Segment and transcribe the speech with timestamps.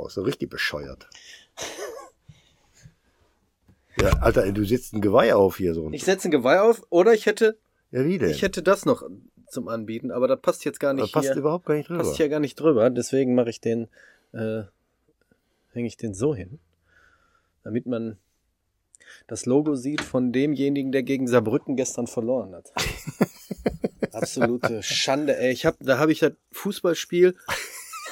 [0.00, 1.08] Aus, so richtig bescheuert.
[4.00, 5.90] ja, Alter, du setzt ein Geweih auf hier so.
[5.92, 7.58] Ich setze ein Geweih auf oder ich hätte,
[7.90, 8.30] ja, wie denn?
[8.30, 9.02] ich hätte das noch
[9.48, 11.36] zum Anbieten, aber das passt jetzt gar das nicht passt hier.
[11.36, 12.02] überhaupt gar nicht drüber.
[12.02, 12.88] passt hier gar nicht drüber.
[12.90, 13.88] Deswegen mache ich den,
[14.32, 14.62] äh,
[15.72, 16.58] hänge ich den so hin,
[17.64, 18.18] damit man
[19.26, 22.72] das Logo sieht von demjenigen, der gegen Saarbrücken gestern verloren hat.
[24.12, 25.52] Absolute Schande, ey.
[25.52, 27.36] Ich hab, da habe ich das Fußballspiel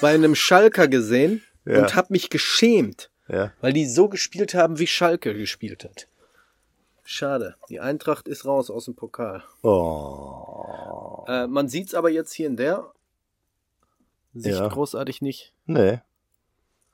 [0.00, 1.82] bei einem Schalker gesehen Ja.
[1.82, 3.52] und habe mich geschämt, ja.
[3.60, 6.08] weil die so gespielt haben, wie Schalke gespielt hat.
[7.04, 7.56] Schade.
[7.68, 9.42] Die Eintracht ist raus aus dem Pokal.
[9.62, 11.24] Oh.
[11.28, 12.90] Äh, man sieht's aber jetzt hier in der
[14.34, 14.68] Sicht Ja.
[14.68, 15.52] großartig nicht.
[15.66, 16.00] Nee.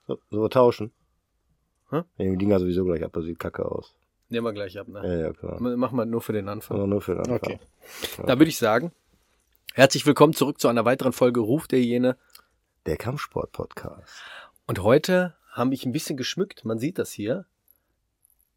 [0.07, 0.91] So, so wir tauschen.
[1.91, 2.03] Hä?
[2.17, 3.93] Ja, die Dinger sowieso gleich ab, das sieht kacke aus.
[4.29, 5.01] Nehmen wir gleich ab, ne?
[5.03, 5.61] Ja, ja, klar.
[5.61, 6.77] Machen wir nur für den Anfang.
[6.77, 7.37] Aber nur für den Anfang.
[7.37, 7.59] Okay.
[8.25, 8.91] Da würde ich sagen,
[9.73, 12.17] herzlich willkommen zurück zu einer weiteren Folge Ruf der Hyäne.
[12.85, 14.13] Der Kampfsport-Podcast.
[14.67, 16.65] Und heute haben ich ein bisschen geschmückt.
[16.65, 17.45] Man sieht das hier.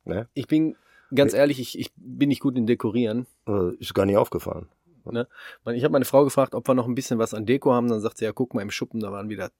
[0.04, 0.28] Ne?
[0.34, 0.76] Ich bin
[1.14, 3.26] ganz ehrlich, ich, ich bin nicht gut in Dekorieren.
[3.46, 4.68] Äh, Ist gar nicht aufgefallen.
[5.04, 5.26] Man-
[5.74, 7.88] Ich habe meine Frau gefragt, ob wir noch ein bisschen was an Deko haben.
[7.88, 9.50] Dann sagt sie, ja, guck mal im Schuppen, da waren wieder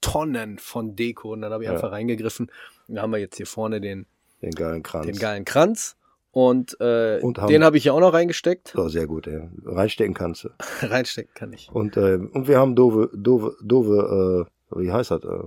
[0.00, 1.32] Tonnen von Deko.
[1.32, 1.74] Und dann habe ich Ja.
[1.74, 2.50] einfach reingegriffen.
[2.88, 4.06] Da haben wir jetzt hier vorne den,
[4.42, 5.06] Den geilen Kranz.
[5.06, 5.96] den geilen Kranz.
[6.30, 8.74] Und, äh, Und haben- den habe ich hier auch noch reingesteckt.
[8.76, 9.48] Oh, sehr gut, ey.
[9.64, 10.48] Reinstecken kannst du.
[10.82, 11.70] Reinstecken kann ich.
[11.70, 15.22] Und, äh, und wir haben doofe, doofe, doofe, äh, wie heißt das?
[15.24, 15.42] Äh,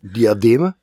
[0.00, 0.74] Diademe?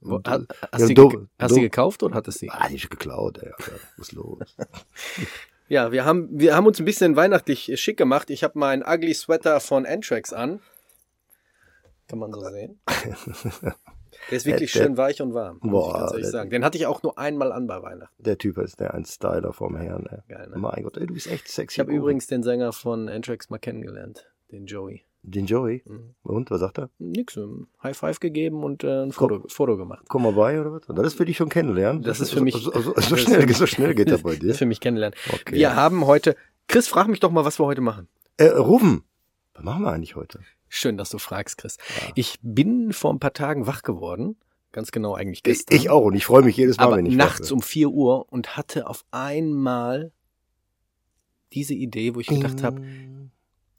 [0.00, 2.50] Wo- Hast, hast, Ja, du, do- hast do- du gekauft oder hattest du sie?
[2.50, 3.50] Ah, die ist geklaut, ey.
[3.96, 4.38] Was ist los?
[5.68, 8.30] Ja, wir haben, wir haben uns ein bisschen weihnachtlich schick gemacht.
[8.30, 10.60] Ich habe meinen Ugly Sweater von Antrax an.
[12.06, 12.78] Kann man so sehen.
[14.30, 16.50] Der ist wirklich Der- schön weich und warm, muss Boah, ich der- sagen.
[16.50, 18.14] Den hatte ich auch nur einmal an bei Weihnachten.
[18.22, 20.18] Der Typ ist der ein Styler vom Herrn, ey.
[20.28, 20.56] Geil, ne?
[20.56, 21.74] Mein Gott, ey, du bist echt sexy.
[21.74, 25.04] Ich habe übrigens den Sänger von Antrax mal kennengelernt, den Joey.
[25.28, 25.82] Den Joey.
[25.84, 26.14] Mhm.
[26.22, 26.88] Und, was sagt er?
[26.98, 30.04] Nix, ähm, High Five gegeben und äh, ein Foto, Foto gemacht.
[30.08, 30.82] Komm mal bei, oder was?
[30.86, 32.02] Das ist für dich schon kennenlernen?
[32.02, 34.38] Das ist für mich- So, so, so, das schnell, so schnell geht das bei Das
[34.40, 34.50] dir.
[34.52, 35.18] ist für mich kennenlernen.
[35.32, 35.54] Okay.
[35.56, 36.36] Wir haben heute,
[36.68, 38.06] Chris, frag mich doch mal, was wir heute machen.
[38.36, 39.02] Äh, Rufen.
[39.54, 40.38] Was machen wir eigentlich heute?
[40.68, 41.76] Schön, dass du fragst, Chris.
[42.02, 42.12] Ja.
[42.14, 44.36] Ich bin vor ein paar Tagen wach geworden.
[44.70, 45.76] Ganz genau eigentlich Ich, gestern.
[45.76, 48.30] ich auch und ich freue mich jedes Mal, aber wenn ich nachts um 4 Uhr
[48.32, 50.12] und hatte auf einmal
[51.52, 52.82] diese Idee, wo ich gedacht habe.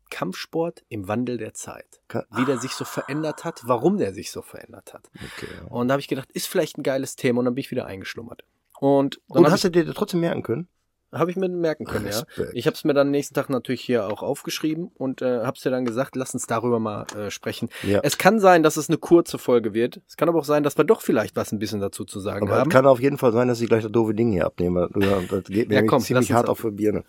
[0.09, 2.01] Kampfsport im Wandel der Zeit.
[2.35, 5.09] Wie der sich so verändert hat, warum der sich so verändert hat.
[5.15, 5.67] Okay, ja.
[5.69, 7.85] Und da habe ich gedacht, ist vielleicht ein geiles Thema und dann bin ich wieder
[7.85, 8.43] eingeschlummert.
[8.79, 10.67] Und dann Und hast du dir das trotzdem merken können?
[11.13, 12.19] Habe ich mir merken können, ja.
[12.19, 12.51] Respekt.
[12.53, 15.63] Ich habe es mir dann nächsten Tag natürlich hier auch aufgeschrieben und äh, habe es
[15.63, 17.69] dir dann gesagt, lass uns darüber mal äh, sprechen.
[17.83, 18.01] Ja.
[18.03, 20.01] Es kann sein, dass es eine kurze Folge wird.
[20.05, 22.45] Es kann aber auch sein, dass wir doch vielleicht was ein bisschen dazu zu sagen
[22.47, 22.69] Aber haben.
[22.69, 24.89] es kann auf jeden Fall sein, dass ich gleich das doofe Ding hier abnehme.
[24.99, 27.05] Ja, Das geht mir Ja, komm, ziemlich hart auf die Birne.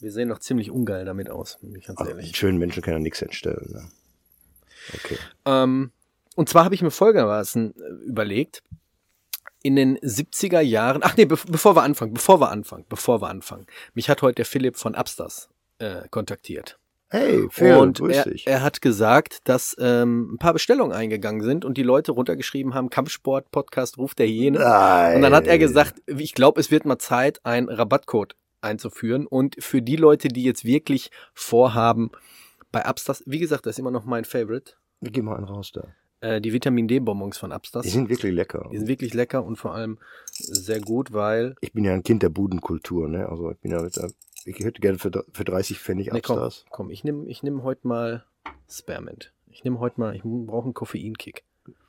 [0.00, 2.36] Wir sehen noch ziemlich ungeil damit aus, bin ich ganz Also, ehrlich.
[2.36, 3.68] schönen Menschen können ja nichts entstellen.
[3.72, 3.88] Ne?
[4.94, 5.18] Okay.
[5.44, 5.90] Ähm,
[6.36, 8.62] und zwar habe ich mir folgendermaßen äh, überlegt,
[9.62, 13.28] in den 70er Jahren, ach nee, be bevor wir anfangen, bevor wir anfangen, bevor wir
[13.28, 13.66] anfangen.
[13.94, 15.48] Mich hat heute der Philipp von Upstars
[15.78, 16.78] äh, kontaktiert.
[17.10, 18.46] Hey, Phil, und grüß er, dich.
[18.46, 22.90] er hat gesagt, dass ähm, ein paar Bestellungen eingegangen sind und die Leute runtergeschrieben haben,
[22.90, 24.58] Kampfsport, Podcast, Ruf der Hyäne.
[24.58, 25.16] Nein.
[25.16, 29.26] Und dann hat er gesagt, ich glaube, es wird mal Zeit, einen Rabattcode einzuführen.
[29.26, 32.10] Und für die Leute, die jetzt wirklich vorhaben,
[32.72, 35.94] bei Upstars, wie gesagt, das ist immer noch mein Favorite, Geh mal einen raus da.
[36.20, 37.84] äh, die Vitamin D-Bonbons von Upstars.
[37.84, 38.68] Die sind wirklich lecker.
[38.72, 39.98] Die sind wirklich lecker und vor allem
[40.32, 41.54] sehr gut, weil.
[41.60, 43.28] Ich bin ja ein Kind der Budenkultur, ne?
[43.28, 44.10] Also ich bin ja mit, der-
[44.44, 46.64] ich hätte gerne für, für 30 Pfennig Nee, komm, Upstars.
[46.70, 48.24] komm, ich nehme ich nehm heute mal
[48.68, 49.32] Spearmint.
[49.50, 51.44] Ich nehme heute mal, ich brauche einen Koffeinkick.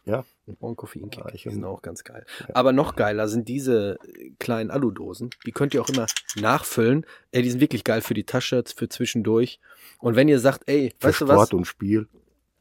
[0.09, 0.25] Ja?
[0.47, 1.23] Einen Koffeinkick.
[1.23, 2.25] Ja, die sind auch ganz geil.
[2.53, 3.99] Aber noch geiler sind diese
[4.39, 5.29] kleinen Aludosen.
[5.45, 7.05] Die könnt ihr auch immer nachfüllen.
[7.31, 9.59] Ey, die sind wirklich geil für die Tasche, für zwischendurch.
[9.99, 11.53] Und wenn ihr sagt, ey, Für weißt du Sport was?
[11.53, 12.07] und Spiel.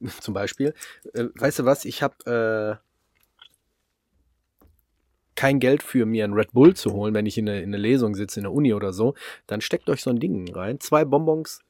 [0.20, 0.74] Zum Beispiel,
[1.14, 1.84] äh, weißt du was?
[1.86, 2.88] Ich habe äh,
[5.34, 7.78] kein Geld für mir einen Red Bull zu holen, wenn ich in eine, in eine
[7.78, 9.14] Lesung sitze, in der Uni oder so.
[9.46, 10.80] Dann steckt euch so ein Ding rein.
[10.80, 11.60] Zwei Bonbons.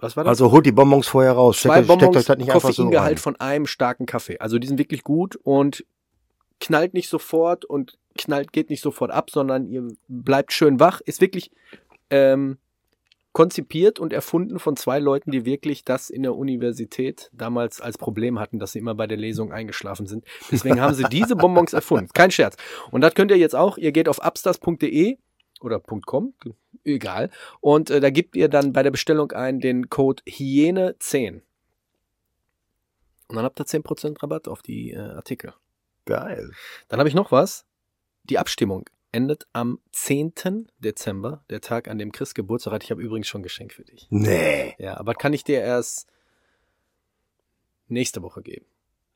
[0.00, 0.30] Was war das?
[0.30, 1.60] Also holt die Bonbons vorher raus.
[1.60, 3.18] zwei Steckt, steckt Bonbons, euch das nicht einfach so Koffeingehalt rein.
[3.18, 4.38] von einem starken Kaffee.
[4.38, 5.84] Also die sind wirklich gut und
[6.60, 11.00] knallt nicht sofort und knallt geht nicht sofort ab, sondern ihr bleibt schön wach.
[11.00, 11.50] Ist wirklich
[12.10, 12.58] ähm,
[13.32, 18.40] konzipiert und erfunden von zwei Leuten, die wirklich das in der Universität damals als Problem
[18.40, 20.24] hatten, dass sie immer bei der Lesung eingeschlafen sind.
[20.50, 22.10] Deswegen haben sie diese Bonbons erfunden.
[22.12, 22.56] Kein Scherz.
[22.90, 23.78] Und das könnt ihr jetzt auch.
[23.78, 25.18] Ihr geht auf upstars.de
[25.60, 26.34] oder .com,
[26.84, 27.30] egal.
[27.60, 31.42] Und äh, da gebt ihr dann bei der Bestellung ein den Code Hyäne10.
[33.28, 35.54] Und dann habt ihr 10% Rabatt auf die äh, Artikel.
[36.04, 36.50] Geil.
[36.88, 37.64] Dann habe ich noch was.
[38.24, 40.68] Die Abstimmung endet am 10.
[40.78, 42.84] Dezember, der Tag, an dem Chris Geburtstag hat.
[42.84, 44.06] Ich habe übrigens schon ein Geschenk für dich.
[44.10, 44.74] Nee.
[44.78, 46.08] Ja, aber kann ich dir erst
[47.88, 48.66] nächste Woche geben.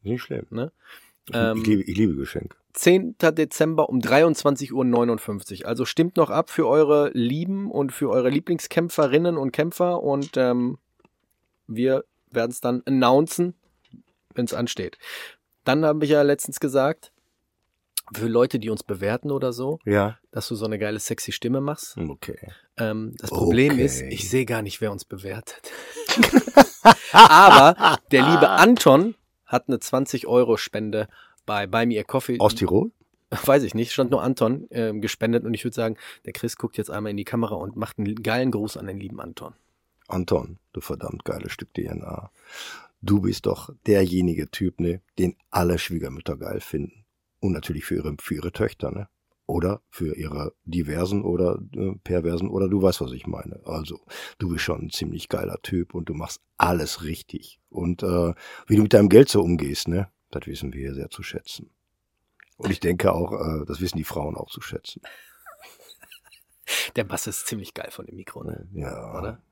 [0.02, 0.46] Nicht schlimm.
[0.50, 0.72] Ne?
[1.28, 2.56] Ich, Ähm, ich, liebe, ich liebe Geschenke.
[2.74, 3.16] 10.
[3.18, 5.68] Dezember um 23.59 Uhr.
[5.68, 10.78] Also stimmt noch ab für eure Lieben und für eure Lieblingskämpferinnen und Kämpfer und ähm,
[11.66, 13.54] wir werden es dann announcen,
[14.34, 14.98] wenn es ansteht.
[15.64, 17.12] Dann habe ich ja letztens gesagt,
[18.12, 20.18] für Leute, die uns bewerten oder so, Ja.
[20.30, 21.96] dass du so eine geile sexy Stimme machst.
[21.96, 22.36] Okay.
[22.76, 23.84] Ähm, das Problem Okay.
[23.84, 25.70] ist, ich sehe gar nicht, wer uns bewertet.
[27.12, 29.14] Aber der liebe Anton
[29.46, 31.08] hat eine 20-Euro-Spende
[31.46, 32.38] bei Me a Coffee.
[32.40, 32.90] Aus Tirol?
[33.44, 36.76] Weiß ich nicht, stand nur Anton ähm, gespendet und ich würde sagen, der Chris guckt
[36.76, 39.54] jetzt einmal in die Kamera und macht einen geilen Gruß an den lieben Anton.
[40.08, 42.30] Anton, du verdammt geiles Stück DNA.
[43.00, 47.04] Du bist doch derjenige Typ, ne, den alle Schwiegermütter geil finden.
[47.40, 49.08] Und natürlich für ihre, für ihre Töchter, ne?
[49.46, 53.60] Oder für ihre diversen oder äh, perversen, oder du weißt, was ich meine.
[53.66, 54.00] Also,
[54.38, 57.60] du bist schon ein ziemlich geiler Typ und du machst alles richtig.
[57.68, 58.32] Und äh,
[58.66, 61.70] wie du mit deinem Geld so umgehst, ne, das wissen wir hier sehr zu schätzen.
[62.56, 65.02] Und ich denke auch, äh, das wissen die Frauen auch zu schätzen.
[66.96, 68.66] Der Bass ist ziemlich geil von dem Mikro, ne?
[68.72, 69.18] Ja.
[69.18, 69.42] Oder?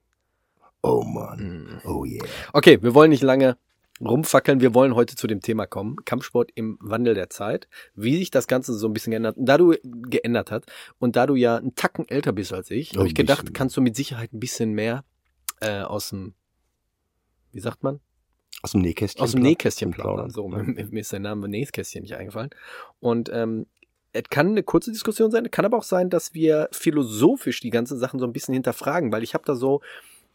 [0.82, 1.38] Oh Mann.
[1.38, 1.80] Mhm.
[1.84, 2.24] Oh yeah.
[2.52, 3.56] Okay, wir wollen nicht lange
[4.00, 4.60] rumfackeln.
[4.60, 5.96] Wir wollen heute zu dem Thema kommen.
[6.04, 7.68] Kampfsport im Wandel der Zeit.
[7.94, 10.64] Wie sich das Ganze so ein bisschen geändert, da du geändert hat
[10.98, 13.52] und da du ja einen Tacken älter bist als ich, Oh, habe ich gedacht, bisschen.
[13.54, 15.04] kannst du mit Sicherheit ein bisschen mehr
[15.60, 16.34] äh, aus dem,
[17.52, 18.00] wie sagt man?
[18.62, 19.22] Aus dem Nähkästchen.
[19.22, 20.30] Aus dem Nähkästchen plaudern.
[20.30, 20.62] So, Ja.
[20.62, 22.50] mir, ist der Name Nähkästchen nicht eingefallen.
[23.00, 23.66] Und ähm,
[24.12, 27.98] es kann eine kurze Diskussion sein, kann aber auch sein, dass wir philosophisch die ganzen
[27.98, 29.80] Sachen so ein bisschen hinterfragen, weil ich habe da so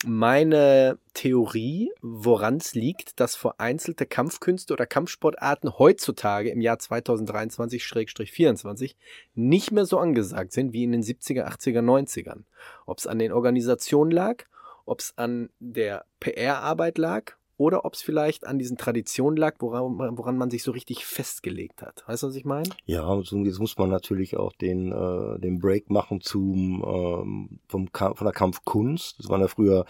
[0.05, 8.95] meine Theorie, woran es liegt, dass vereinzelte Kampfkünste oder Kampfsportarten heutzutage im Jahr 2023-24
[9.33, 12.43] nicht mehr so angesagt sind wie in den 70er, 80er, 90ern.
[12.85, 14.43] Ob es an den Organisationen lag,
[14.85, 20.17] ob es an der PR-Arbeit lag oder ob es vielleicht an diesen Traditionen lag, woran,
[20.17, 22.03] woran man sich so richtig festgelegt hat.
[22.07, 22.69] Weißt du, was ich meine?
[22.85, 28.19] Ja, jetzt muss man natürlich auch den, äh, den Break machen zum, ähm, vom Kampf,
[28.19, 29.19] von der Kampfkunst.
[29.19, 29.85] Das waren ja früher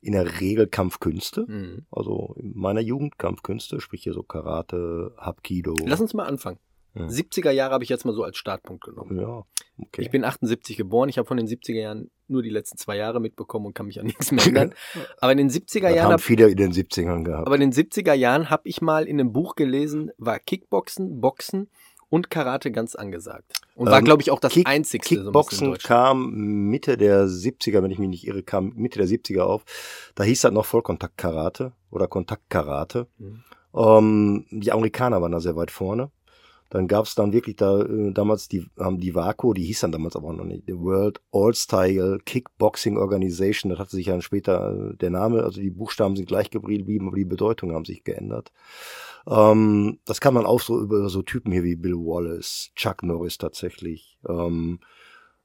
[0.00, 1.46] in der Regel Kampfkünste.
[1.46, 1.86] Mhm.
[1.90, 5.74] Also in meiner Jugend Kampfkünste, sprich hier so Karate, Hapkido.
[5.86, 6.58] Lass uns mal anfangen.
[6.94, 7.06] Ja.
[7.06, 9.18] 70er Jahre habe ich jetzt mal so als Startpunkt genommen.
[9.20, 9.44] Ja,
[9.78, 10.00] okay.
[10.02, 13.20] Ich bin 78 geboren, ich habe von den 70er Jahren nur die letzten zwei Jahre
[13.20, 14.74] mitbekommen und kann mich an nichts mehr erinnern.
[15.20, 17.46] Aber in den 70er das Jahren haben hab, viele in den 70ern gehabt.
[17.46, 21.68] aber in den 70er Jahren habe ich mal in einem Buch gelesen, war Kickboxen, Boxen
[22.10, 23.54] und Karate ganz angesagt.
[23.74, 25.82] Und war, Ähm, glaube ich, auch das Kick- einzigste so Kickboxen Deutschland.
[25.82, 26.30] kam
[26.70, 29.64] Mitte der 70er, wenn ich mich nicht irre, kam Mitte der 70er auf.
[30.14, 33.08] Da hieß das noch Vollkontakt-Karate oder Kontakt-Karate.
[33.18, 33.42] Mhm.
[33.76, 36.12] Ähm, die Amerikaner waren da sehr weit vorne.
[36.70, 40.16] Dann gab's dann wirklich da äh, damals die haben die WACO, die hieß dann damals
[40.16, 43.70] aber auch noch nicht, die World All-Style Kickboxing Organization.
[43.70, 47.16] Das hatte sich dann später äh, der Name, also die Buchstaben sind gleich geblieben, aber
[47.16, 48.52] die Bedeutungen haben sich geändert.
[49.26, 53.38] Ähm, das kann man auch so über so Typen hier wie Bill Wallace, Chuck Norris
[53.38, 54.18] tatsächlich.
[54.28, 54.80] Ähm,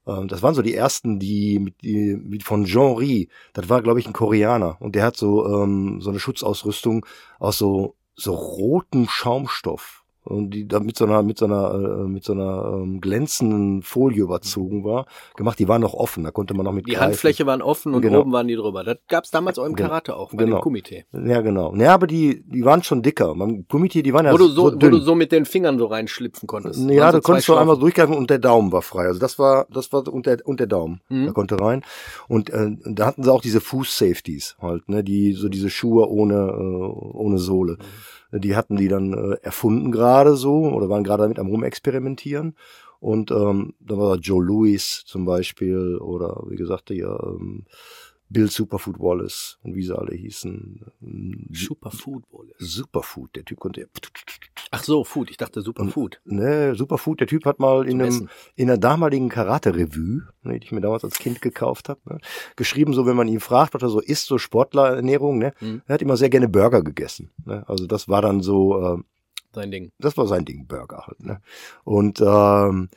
[0.08, 3.82] ähm, das waren so die ersten, die mit, die, mit von Jean Rie, das war
[3.82, 7.06] glaube ich ein Koreaner und der hat so ähm, so eine Schutzausrüstung
[7.40, 9.99] aus so so rotem Schaumstoff
[10.30, 13.82] und die da mit so einer mit so einer äh, mit so einer ähm, glänzenden
[13.82, 15.06] Folie überzogen war
[15.36, 15.60] gemacht.
[15.60, 17.06] Die waren noch offen, da konnte man noch mit Die greifen.
[17.08, 18.22] Handfläche waren offen und Genau.
[18.22, 18.84] oben waren die drüber.
[18.84, 19.90] Das gab's damals auch im Genau.
[19.90, 20.58] Karate auch, bei Genau.
[20.58, 21.06] dem Komitee.
[21.14, 21.74] Ja genau.
[21.76, 23.36] Ja, aber die die waren schon dicker.
[23.36, 24.92] Beim Komitee, die waren ja Wo du, so, wo dünn.
[24.92, 26.80] du so mit den Fingern so reinschlipfen konntest.
[26.90, 29.06] Ja, Waren so du konntest zwei so einmal durchgreifen und der Daumen war frei.
[29.08, 31.02] Also das war, das war und der, und der Daumen.
[31.10, 31.24] Mhm.
[31.26, 31.84] Der konnte rein.
[32.28, 36.36] Und äh, da hatten sie auch diese Fuß-Safeties halt, ne, die, so diese Schuhe ohne,
[36.36, 37.78] äh, ohne Sohle.
[38.32, 42.56] Die hatten die dann äh, erfunden gerade so oder waren gerade damit am rumexperimentieren.
[43.00, 47.66] Und ähm, da war Joe Louis zum Beispiel oder wie gesagt, hier ähm,
[48.30, 50.82] Bill Superfood Wallace und wie sie alle hießen.
[51.52, 52.54] Superfood wohl.
[52.60, 53.90] Superfood, der Typ konnte
[54.72, 55.32] Ach so, Food.
[55.32, 56.22] Ich dachte Superfood.
[56.26, 58.30] Ne, Superfood, der Typ hat mal in, einem, Essen.
[58.56, 62.20] in der damaligen Karate-Revue, ne, die ich mir damals als Kind gekauft habe, ne,
[62.56, 65.82] geschrieben, so wenn man ihn fragt, was er so isst, so Sportlerernährung, ne, Mhm.
[65.88, 67.32] er hat immer sehr gerne Burger gegessen.
[67.46, 68.98] Ne, also das war dann so, äh,
[69.54, 69.92] Sein Ding.
[69.98, 71.24] das war sein Ding, Burger halt.
[71.24, 71.42] Ne.
[71.84, 72.90] Und ähm,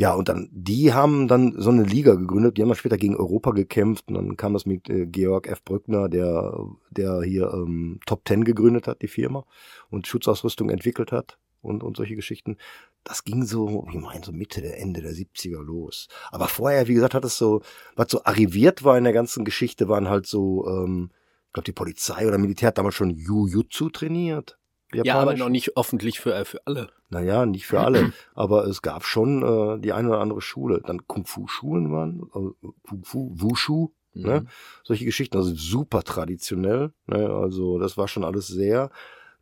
[0.00, 3.16] ja, und dann, die haben dann so eine Liga gegründet, die haben dann später gegen
[3.16, 5.62] Europa gekämpft und dann kam das mit äh, Georg F.
[5.62, 9.44] Brückner, der, der hier ähm, Top Ten gegründet hat, die Firma,
[9.90, 12.56] und Schutzausrüstung entwickelt hat und, und solche Geschichten.
[13.04, 16.08] Das ging so, ich meine, so Mitte der Ende der 70er los.
[16.30, 17.60] Aber vorher, wie gesagt, hat es so,
[17.94, 21.10] was so arriviert war in der ganzen Geschichte, waren halt so, ähm,
[21.48, 24.58] ich glaube, die Polizei oder Militär hat damals schon Jujutsu trainiert.
[24.92, 25.38] Ja, aber Japanisch.
[25.40, 26.88] noch nicht öffentlich für, äh, für alle.
[27.10, 30.80] Naja, nicht für alle, aber es gab schon äh, die eine oder andere Schule.
[30.84, 34.22] Dann Kung-Fu-Schulen waren, äh, Kung-Fu, Wushu, Mhm.
[34.22, 34.46] ne?
[34.82, 36.92] solche Geschichten, also super traditionell.
[37.06, 37.30] Ne?
[37.30, 38.90] Also das war schon alles sehr.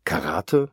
[0.03, 0.69] Karate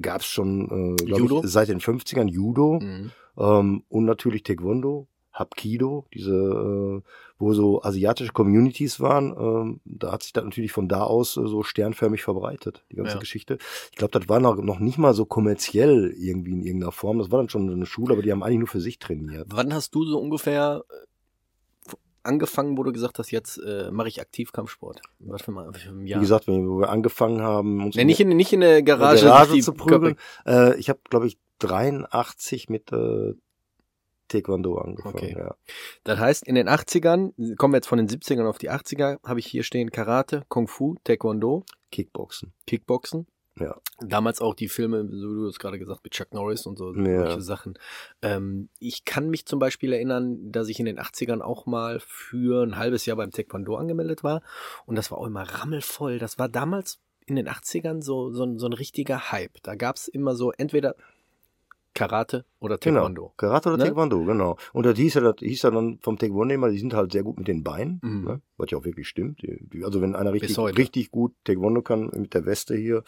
[0.00, 3.10] gab es schon, äh, ich, seit den 50ern, Judo Mhm.
[3.36, 7.02] ähm, und natürlich Taekwondo, Hapkido, diese, äh,
[7.38, 11.46] wo so asiatische Communities waren, ähm, da hat sich das natürlich von da aus äh,
[11.46, 13.18] so sternförmig verbreitet, die ganze Ja.
[13.18, 13.58] Geschichte.
[13.90, 17.18] Ich glaube, das war noch, noch nicht mal so kommerziell irgendwie in irgendeiner Form.
[17.18, 19.46] Das war dann schon eine Schule, aber die haben eigentlich nur für sich trainiert.
[19.50, 24.22] Wann hast du so ungefähr äh, angefangen, wo du gesagt hast, jetzt äh, mache ich
[24.22, 25.02] aktiv Kampfsport?
[25.18, 25.70] Was für, mal?
[25.92, 29.24] Wie gesagt, wenn wir angefangen haben, uns nee, nicht in, nicht in der in Garage,
[29.24, 30.16] der Garage zu prügeln.
[30.46, 33.34] Äh, ich habe, glaube ich, 83 mit äh,
[34.28, 35.14] Taekwondo angefangen.
[35.16, 35.36] Okay.
[35.38, 35.54] Ja.
[36.04, 39.40] Das heißt, in den 80ern, kommen wir jetzt von den 70ern auf die 80er, habe
[39.40, 42.52] ich hier stehen Karate, Kung Fu, Taekwondo, Kickboxen.
[42.66, 43.26] Kickboxen.
[43.58, 43.74] Ja.
[44.00, 46.92] Damals auch die Filme, so wie du es gerade gesagt, mit Chuck Norris und so,
[46.94, 47.20] Ja.
[47.24, 47.78] solche Sachen.
[48.20, 52.62] Ähm, ich kann mich zum Beispiel erinnern, dass ich in den 80ern auch mal für
[52.62, 54.42] ein halbes Jahr beim Taekwondo angemeldet war.
[54.84, 56.18] Und das war auch immer rammelvoll.
[56.18, 59.62] Das war damals in den 80ern so, so, so ein richtiger Hype.
[59.62, 60.94] Da gab es immer so entweder
[61.96, 63.22] Karate oder Taekwondo.
[63.22, 63.34] Genau.
[63.36, 63.84] Karate oder Ne?
[63.84, 64.56] Taekwondo, genau.
[64.72, 67.22] Und das hieß ja, das hieß ja dann vom Taekwondo immer, die sind halt sehr
[67.22, 68.24] gut mit den Beinen, Mhm.
[68.24, 68.40] ne?
[68.56, 69.42] was ja auch wirklich stimmt.
[69.82, 73.02] Also wenn einer richtig, richtig gut Taekwondo kann, mit der Weste hier,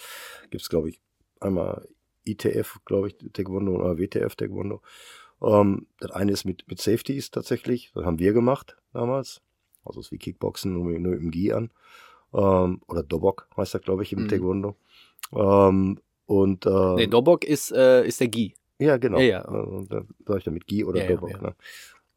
[0.50, 1.00] gibt's glaube ich,
[1.40, 1.86] einmal
[2.24, 4.82] ITF, glaube ich, Taekwondo oder WTF Taekwondo.
[5.42, 9.40] Ähm, das eine ist mit, mit Safeties tatsächlich, das haben wir gemacht damals.
[9.84, 11.70] Also es ist wie Kickboxen, nur, nur im Gi an.
[12.34, 14.28] Ähm, oder Dobok heißt das, glaube ich, im Mhm.
[14.28, 14.76] Taekwondo.
[15.34, 18.54] Ähm, und äh, Nee, Dobok ist, äh, ist der Gi.
[18.78, 19.18] Ja, genau.
[19.18, 19.42] Ja, ja.
[19.42, 21.30] Also, da sag ich dann mit Gi oder Ja, ja, Dobok.
[21.30, 21.40] ja.
[21.40, 21.54] Ne?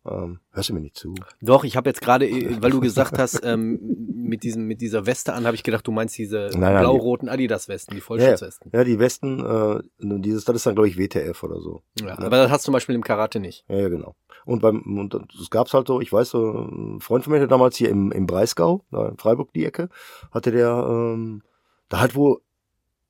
[0.03, 1.13] Ähm, hörst du mir nicht zu?
[1.41, 3.79] Doch, ich habe jetzt gerade, äh, weil du gesagt hast, ähm,
[4.13, 8.01] mit, diesem, mit dieser Weste an, habe ich gedacht, du meinst diese blau-roten Adidas-Westen, die
[8.01, 8.71] Vollschutzwesten.
[8.73, 11.83] Ja, die Westen, äh, dieses, das ist dann, glaube ich, WTF oder so.
[11.99, 13.63] Ja, aber das hast du zum Beispiel im Karate nicht.
[13.67, 14.15] Ja, ja, genau.
[14.45, 17.47] Und beim, und das gab's halt so, ich weiß, so, ein Freund von mir, der
[17.47, 19.89] damals hier im, im Breisgau, in Freiburg die Ecke,
[20.31, 21.43] hatte der, ähm,
[21.89, 22.39] da halt wo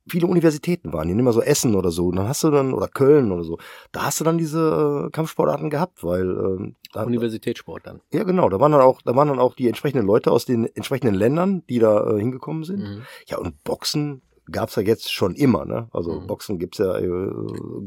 [0.08, 2.88] viele Universitäten waren, hier nicht mehr so Essen oder so, dann hast du dann, oder
[2.88, 3.58] Köln oder so,
[3.92, 8.02] da hast du dann diese äh, Kampfsportarten gehabt, weil, ähm, da, Universitätssport dann.
[8.12, 10.66] ja genau, da waren dann auch, da waren dann auch die entsprechenden Leute aus den
[10.76, 12.80] entsprechenden Ländern, die da äh, hingekommen sind.
[12.80, 13.02] Mhm.
[13.28, 15.88] Ja, und Boxen gab's ja jetzt schon immer, ne?
[15.92, 16.28] Also Mhm.
[16.28, 17.32] Boxen gibt's ja äh,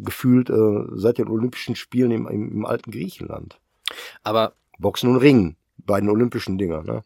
[0.03, 3.61] gefühlt äh, seit den Olympischen Spielen im, im, im alten Griechenland.
[4.23, 7.03] Aber Boxen und Ringen, beiden olympischen Dinger, ne?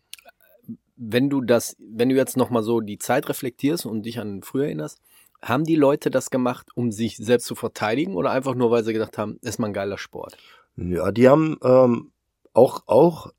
[0.99, 4.65] Wenn du das, wenn du jetzt nochmal so die Zeit reflektierst und dich an früher
[4.65, 5.01] erinnerst,
[5.41, 8.93] Haben die Leute das gemacht, um sich selbst zu verteidigen oder einfach nur, weil sie
[8.93, 10.37] gedacht haben, ist mal ein geiler Sport?
[10.77, 12.11] Ja, die haben ähm,
[12.55, 13.33] auch, auch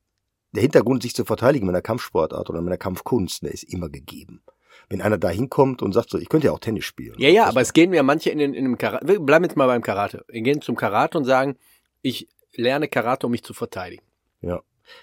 [0.54, 3.90] der Hintergrund, sich zu verteidigen mit einer Kampfsportart oder mit einer Kampfkunst, der ist immer
[3.90, 4.42] gegeben.
[4.88, 7.16] Wenn einer da hinkommt und sagt so, ich könnte ja auch Tennis spielen.
[7.20, 9.06] Ja, ja, aber es gehen ja manche in, den, in dem Karate.
[9.06, 10.24] Wir bleiben jetzt mal beim Karate.
[10.30, 11.58] Wir gehen zum Karate und sagen,
[12.02, 14.04] ich lerne Karate, um mich zu verteidigen.
[14.42, 14.62] Ja.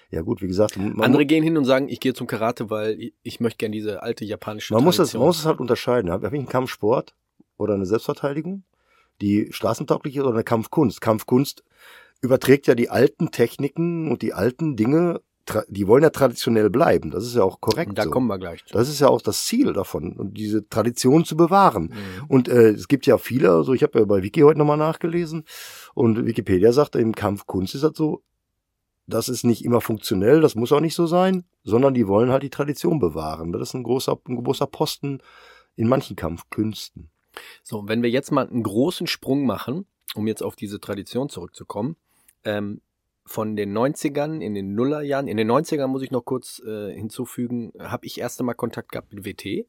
[0.09, 3.39] Ja gut, wie gesagt, Andere gehen hin und sagen, ich gehe zum Karate, weil ich,
[3.39, 5.19] möchte gerne diese alte japanische man muss, das, Tradition.
[5.19, 6.11] man muss es halt unterscheiden.
[6.11, 7.15] Habe ich einen Kampfsport
[7.57, 8.63] oder eine Selbstverteidigung,
[9.21, 11.01] die straßentauglich ist oder eine Kampfkunst?
[11.01, 11.63] Kampfkunst
[12.21, 15.21] überträgt ja die alten Techniken und die alten Dinge,
[15.69, 17.11] die wollen ja traditionell bleiben.
[17.11, 17.89] Das ist ja auch korrekt.
[17.89, 18.09] und da so.
[18.09, 18.73] kommen wir gleich zu.
[18.73, 21.83] Das ist ja auch das Ziel davon, und diese Tradition zu bewahren.
[21.83, 22.25] Mhm.
[22.27, 25.45] Und äh, es gibt ja viele, also ich habe ja bei Wiki heute nochmal nachgelesen
[25.93, 28.23] und Wikipedia sagt, im Kampf Kunst ist das so,
[29.07, 32.43] das ist nicht immer funktionell, das muss auch nicht so sein, sondern die wollen halt
[32.43, 33.53] die Tradition bewahren.
[33.53, 35.19] Das ist ein großer, ein großer Posten
[35.75, 37.09] in manchen Kampfkünsten.
[37.63, 39.85] So, wenn wir jetzt mal einen großen Sprung machen,
[40.15, 41.95] um jetzt auf diese Tradition zurückzukommen,
[42.43, 42.81] ähm,
[43.25, 47.73] von den 90ern in den Nullerjahren, in den 90ern muss ich noch kurz äh, hinzufügen,
[47.79, 49.67] habe ich erst einmal Kontakt gehabt mit WT.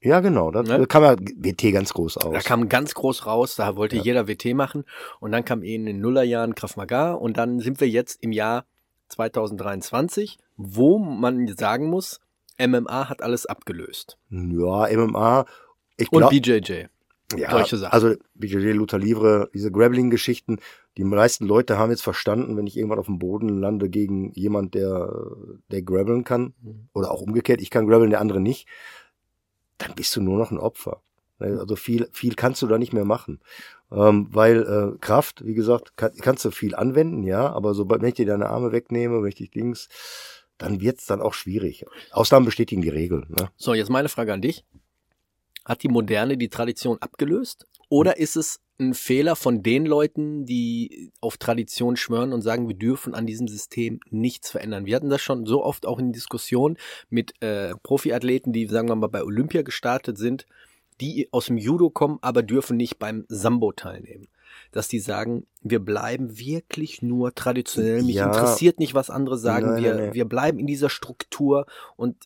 [0.00, 0.86] Ja, genau, da Ne?
[0.86, 2.32] kam ja WT ganz groß aus.
[2.32, 4.02] Da kam ganz groß raus, da wollte Ja.
[4.02, 4.84] jeder WT machen
[5.20, 8.66] und dann kam in den Nullerjahren Krav Maga und dann sind wir jetzt im Jahr
[9.08, 12.20] 2023, wo man sagen muss,
[12.58, 14.18] MMA hat alles abgelöst.
[14.30, 15.44] ja, MMA,
[15.96, 16.86] ich Und glaube, BJJ.
[17.36, 17.92] ja, solche Sachen.
[17.92, 20.58] also BJJ, Luther Livre, diese Grappling-Geschichten,
[20.96, 24.74] die meisten Leute haben jetzt verstanden, wenn ich irgendwann auf dem Boden lande gegen jemand,
[24.74, 25.12] der,
[25.70, 26.88] der grappeln kann, Mhm.
[26.94, 28.66] oder auch umgekehrt, ich kann grappeln, der andere nicht,
[29.78, 31.02] dann bist du nur noch ein Opfer.
[31.38, 33.40] Ne, Also viel, viel kannst du da nicht mehr machen.
[33.92, 38.08] Ähm, weil äh, Kraft, wie gesagt, kann, kannst du viel anwenden, ja, aber sobald wenn
[38.08, 39.88] ich dir deine Arme wegnehme, wenn ich dich Dings,
[40.58, 41.84] dann wird's dann auch schwierig.
[42.10, 43.26] Ausnahmen bestätigen die Regeln.
[43.28, 43.50] Ne?
[43.56, 44.64] So, jetzt meine Frage an dich.
[45.66, 47.66] Hat die Moderne die Tradition abgelöst?
[47.88, 52.76] Oder ist es ein Fehler von den Leuten, die auf Tradition schwören und sagen, wir
[52.76, 54.86] dürfen an diesem System nichts verändern?
[54.86, 56.76] Wir hatten das schon so oft auch in Diskussionen
[57.10, 60.46] mit äh, Profiathleten, die, sagen wir mal, bei Olympia gestartet sind,
[61.00, 64.28] die aus dem Judo kommen, aber dürfen nicht beim Sambo teilnehmen.
[64.72, 68.26] Dass die sagen, wir bleiben wirklich nur traditionell, mich Ja.
[68.26, 70.14] interessiert nicht, was andere sagen, Nein, wir, nein, nein.
[70.14, 72.16] wir bleiben in dieser Struktur und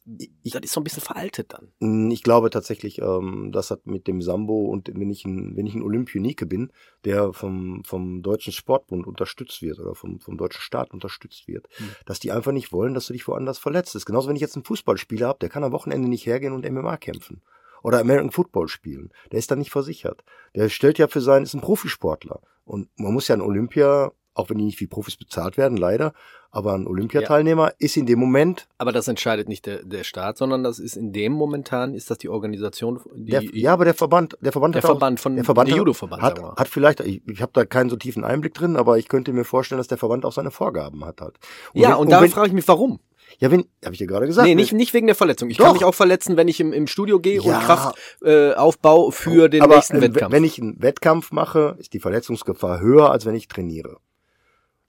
[0.42, 1.68] Ich- das ist so ein bisschen veraltet dann.
[1.80, 5.66] Mm, Ich glaube tatsächlich, ähm, das hat mit dem Sambo und wenn ich ein, wenn
[5.66, 6.70] ich ein Olympionike bin,
[7.04, 11.86] der vom, vom Deutschen Sportbund unterstützt wird oder vom, vom deutschen Staat unterstützt wird, Hm.
[12.06, 13.94] dass die einfach nicht wollen, dass du dich woanders verletzt.
[13.94, 16.52] Das ist genauso, wenn ich jetzt einen Fußballspieler habe, der kann am Wochenende nicht hergehen
[16.52, 17.40] und MMA kämpfen.
[17.82, 19.10] Oder American Football spielen.
[19.32, 20.22] Der ist dann nicht versichert.
[20.54, 22.40] Der stellt ja für sein, ist ein Profisportler.
[22.64, 26.12] Und man muss ja ein Olympia, auch wenn die nicht wie Profis bezahlt werden, leider,
[26.52, 30.62] aber ein Olympiateilnehmer ist in dem Moment Aber das entscheidet nicht der, der Staat, sondern
[30.64, 34.36] das ist in dem momentan, ist das die Organisation, die, Der, ja, aber der Verband,
[34.40, 37.00] der Verband, der hat auch- Verband von der Verband der hat- Judo-Verband, hat, hat vielleicht,
[37.00, 39.88] ich, ich habe da keinen so tiefen Einblick drin, aber ich könnte mir vorstellen, dass
[39.88, 41.38] der Verband auch seine Vorgaben hat halt.
[41.72, 42.98] ja, wenn- und da wenn, frage ich mich, warum?
[43.38, 44.46] Ja, wenn, habe ich dir gerade gesagt.
[44.46, 45.48] nee, nicht, nicht wegen der Verletzung.
[45.50, 45.64] Ich Doch.
[45.66, 47.58] kann mich auch verletzen, wenn ich im, im Studio gehe Ja.
[47.58, 50.32] und Kraft äh, aufbaue für den aber nächsten äh, Wettkampf.
[50.32, 53.96] wenn ich einen Wettkampf mache, ist die Verletzungsgefahr höher, als wenn ich trainiere.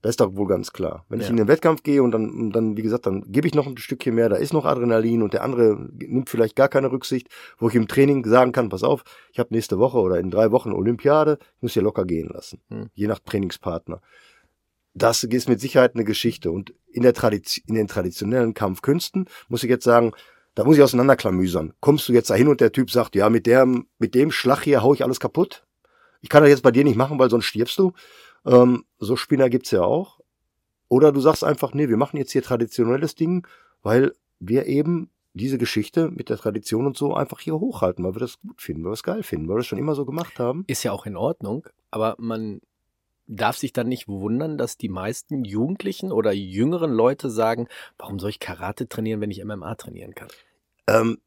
[0.03, 1.05] Das ist doch wohl ganz klar.
[1.09, 1.31] Wenn ich Ja.
[1.31, 3.77] in den Wettkampf gehe und dann, und dann, wie gesagt, dann gebe ich noch ein
[3.77, 7.27] Stückchen mehr, da ist noch Adrenalin und der andere nimmt vielleicht gar keine Rücksicht,
[7.59, 10.49] wo ich im Training sagen kann, pass auf, ich habe nächste Woche oder in drei
[10.51, 12.59] Wochen Olympiade, ich muss hier locker gehen lassen.
[12.69, 12.89] Hm.
[12.95, 14.01] Je nach Trainingspartner.
[14.93, 16.51] Das ist mit Sicherheit eine Geschichte.
[16.51, 20.11] Und in, der Tradition, in den traditionellen Kampfkünsten muss ich jetzt sagen,
[20.55, 21.73] da muss ich auseinanderklamüsern.
[21.79, 24.83] Kommst du jetzt dahin und der Typ sagt, ja, mit dem, mit dem Schlag hier
[24.83, 25.65] hau ich alles kaputt?
[26.19, 27.93] Ich kann das jetzt bei dir nicht machen, weil sonst stirbst du.
[28.45, 30.19] Ähm, so Spinner gibt's ja auch.
[30.89, 33.47] Oder du sagst einfach, nee, wir machen jetzt hier traditionelles Ding,
[33.81, 38.19] weil wir eben diese Geschichte mit der Tradition und so einfach hier hochhalten, weil wir
[38.19, 40.39] das gut finden, weil wir es geil finden, weil wir das schon immer so gemacht
[40.39, 40.65] haben.
[40.67, 42.59] ist ja auch in Ordnung, aber man
[43.31, 47.67] darf sich dann nicht wundern, dass die meisten Jugendlichen oder jüngeren Leute sagen,
[47.97, 50.27] warum soll ich Karate trainieren, wenn ich MMA trainieren kann?
[50.87, 51.19] Ähm,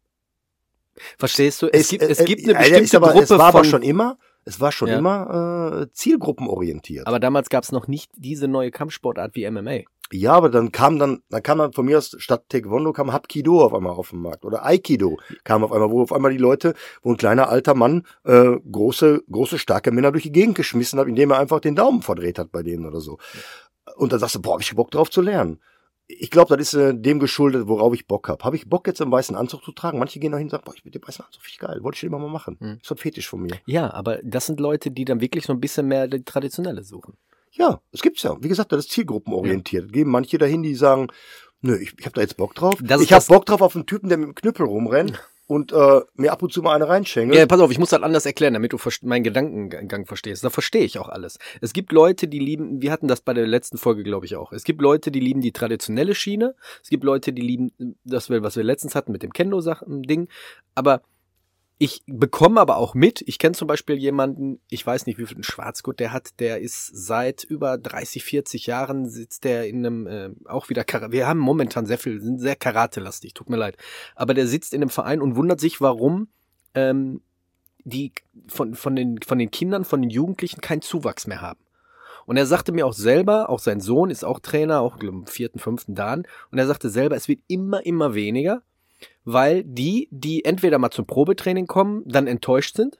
[1.19, 1.67] Verstehst du?
[1.73, 3.61] Es, gibt, es äh, gibt eine bestimmte aber, Gruppe es war von...
[3.61, 4.99] aber schon immer, es war schon Ja.
[4.99, 7.07] immer äh, zielgruppenorientiert.
[7.07, 9.81] aber damals gab es noch nicht diese neue Kampfsportart wie MMA.
[10.13, 13.65] Ja, aber dann kam dann, dann kam dann von mir aus statt Taekwondo kam Hapkido
[13.65, 16.75] auf einmal auf den Markt oder Aikido kam auf einmal, wo auf einmal die Leute,
[17.03, 21.09] wo ein kleiner alter Mann äh, große große starke Männer durch die Gegend geschmissen hat,
[21.09, 23.19] indem er einfach den Daumen verdreht hat bei denen oder so.
[23.97, 25.61] Und dann sagst du, boah, hab ich Bock drauf zu lernen.
[26.07, 28.45] Ich glaube, das ist äh, dem geschuldet, worauf ich Bock habe.
[28.45, 29.99] Habe ich Bock jetzt einen weißen Anzug zu tragen?
[29.99, 31.97] Manche gehen da hin und sagen, boah, ich mit dem weißen Anzug finde geil, wollte
[31.97, 32.59] ich immer mal machen.
[32.61, 32.73] Hm.
[32.75, 33.59] Ist so ein Fetisch von mir.
[33.65, 37.17] Ja, aber das sind Leute, die dann wirklich so ein bisschen mehr die Traditionelle suchen.
[37.57, 38.37] Ja, es gibt's ja.
[38.41, 39.93] Wie gesagt, das ist zielgruppenorientiert.
[39.93, 41.09] Gehen manche dahin, die sagen,
[41.61, 42.75] nö, ich, ich habe da jetzt Bock drauf.
[42.81, 46.01] Das ich habe Bock drauf auf einen Typen, der mit dem Knüppel rumrennt und äh,
[46.15, 47.37] mir ab und zu mal eine reinschenkel.
[47.37, 50.43] Ja, pass auf, ich muss das anders erklären, damit du meinen Gedankengang verstehst.
[50.43, 51.39] Da verstehe ich auch alles.
[51.61, 54.53] Es gibt Leute, die lieben, wir hatten das bei der letzten Folge, glaube ich, auch.
[54.53, 56.55] Es gibt Leute, die lieben die traditionelle Schiene.
[56.83, 60.29] Es gibt Leute, die lieben das, was wir letztens hatten mit dem Kendo-Ding.
[60.75, 61.03] Aber
[61.79, 65.43] ich bekomme aber auch mit, ich kenne zum Beispiel jemanden, ich weiß nicht, wie viel
[65.43, 70.31] Schwarzgurt der hat, der ist seit über 30, 40 Jahren sitzt der in einem, äh,
[70.45, 73.77] auch wieder, Kara wir haben momentan sehr viel, sind sehr karatelastig, tut mir leid.
[74.15, 76.29] Aber der sitzt in einem Verein und wundert sich, warum
[76.75, 77.23] ähm,
[77.85, 78.13] die
[78.47, 81.61] von, von, den, von den Kindern, von den Jugendlichen keinen Zuwachs mehr haben.
[82.25, 85.59] Und er sagte mir auch selber, auch sein Sohn ist auch Trainer, auch im vierten,
[85.59, 88.63] fünften Dan, und er sagte selber, es wird immer, immer weniger,
[89.25, 92.99] weil die, die entweder mal zum Probetraining kommen, dann enttäuscht sind,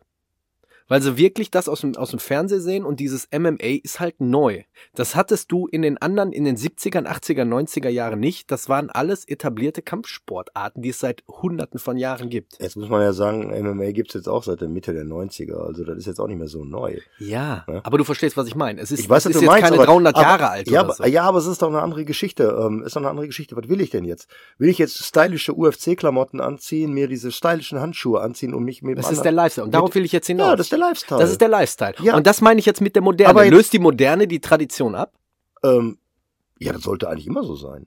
[0.89, 4.21] weil sie wirklich das aus dem, aus dem Fernsehen sehen und dieses MMA ist halt
[4.21, 4.63] neu.
[4.95, 8.51] Das hattest du in den anderen, in den 70er, 80er, 90er Jahren nicht.
[8.51, 12.59] Das waren alles etablierte Kampfsportarten, die es seit hunderten von Jahren gibt.
[12.61, 15.85] Jetzt muss man ja sagen, MMA gibt's jetzt auch seit der Mitte der 90er, also
[15.85, 16.99] das ist jetzt auch nicht mehr so neu.
[17.19, 17.81] Ja, Ja.
[17.85, 18.81] aber du verstehst, was ich meine.
[18.81, 20.93] Es ist, Ich weiß, es ist jetzt meinst, keine aber- 300 aber- Jahre alt Ja,
[20.93, 21.05] so.
[21.05, 22.57] ja, aber es ist doch eine andere Geschichte.
[22.61, 23.57] Ähm, ist doch eine andere Geschichte.
[23.57, 24.29] Was will ich denn jetzt?
[24.59, 29.11] Will ich jetzt stylische UFC-Klamotten anziehen, mir diese stylischen Handschuhe anziehen und mich mit Das
[29.11, 29.65] ist der Lifestyle.
[29.65, 30.49] Und darauf will ich jetzt hinaus.
[30.49, 31.21] Ja, der Lifestyle.
[31.21, 31.95] Das ist der Lifestyle.
[32.01, 32.17] Ja.
[32.17, 33.31] Und das meine ich jetzt mit der Moderne.
[33.31, 35.13] Aber Löst die Moderne die Tradition ab?
[35.63, 35.99] Ähm,
[36.59, 37.87] ja, das sollte eigentlich immer so sein.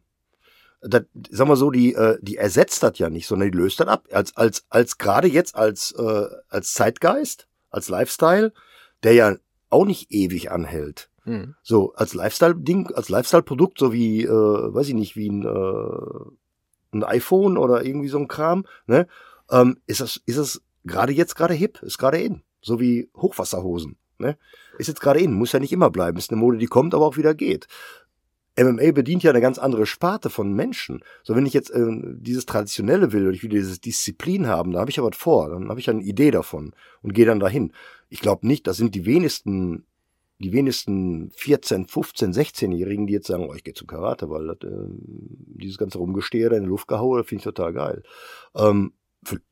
[0.81, 3.87] Das, sag mal so, die, äh, die ersetzt das ja nicht, sondern die löst das
[3.87, 4.07] ab.
[4.11, 8.53] Als, als, als gerade jetzt als, äh, als Zeitgeist, als Lifestyle,
[9.03, 9.35] der ja
[9.69, 11.09] auch nicht ewig anhält.
[11.23, 11.55] Hm.
[11.61, 17.03] So, als Lifestyle-Ding, als Lifestyle-Produkt, so wie, äh, weiß ich nicht, wie ein, äh, ein
[17.03, 19.07] iPhone oder irgendwie so ein Kram, ne,
[19.49, 22.43] ähm, ist das, ist das gerade jetzt gerade hip, ist gerade in.
[22.61, 24.37] So wie Hochwasserhosen, ne.
[24.77, 26.17] Ist jetzt gerade in, muss ja nicht immer bleiben.
[26.17, 27.67] Ist eine Mode, die kommt, aber auch wieder geht.
[28.59, 31.03] MMA bedient ja eine ganz andere Sparte von Menschen.
[31.23, 34.79] So, wenn ich jetzt äh, dieses Traditionelle will und ich will dieses Disziplin haben, da
[34.79, 37.39] habe ich ja was vor, dann habe ich ja eine Idee davon und gehe dann
[37.39, 37.71] dahin.
[38.09, 39.85] Ich glaube nicht, das sind die wenigsten,
[40.39, 44.57] die wenigsten 14, 15, 16-Jährigen, die jetzt sagen, oh, ich gehe zum Karate, weil das,
[44.63, 48.03] äh, dieses ganze Rumgestehe da in die Luft gehauen, finde ich total geil.
[48.55, 48.93] Ähm,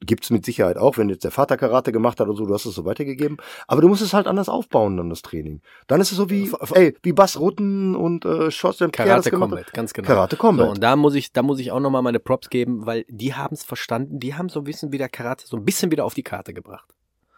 [0.05, 2.65] Gibt's mit Sicherheit auch, wenn jetzt der Vater Karate gemacht hat oder so, du hast
[2.65, 3.37] es so weitergegeben.
[3.67, 5.61] Aber du musst es halt anders aufbauen, dann das Training.
[5.87, 8.53] Dann ist es so wie, ey, wie Bass Rutten und äh, das
[8.91, 10.07] Karate Combat, ganz genau.
[10.07, 10.65] Karate Combat.
[10.67, 13.33] So, und da muss ich, da muss ich auch nochmal meine Props geben, weil die
[13.33, 16.13] haben es verstanden, die haben so ein bisschen wieder Karate, so ein bisschen wieder auf
[16.13, 16.87] die Karte gebracht.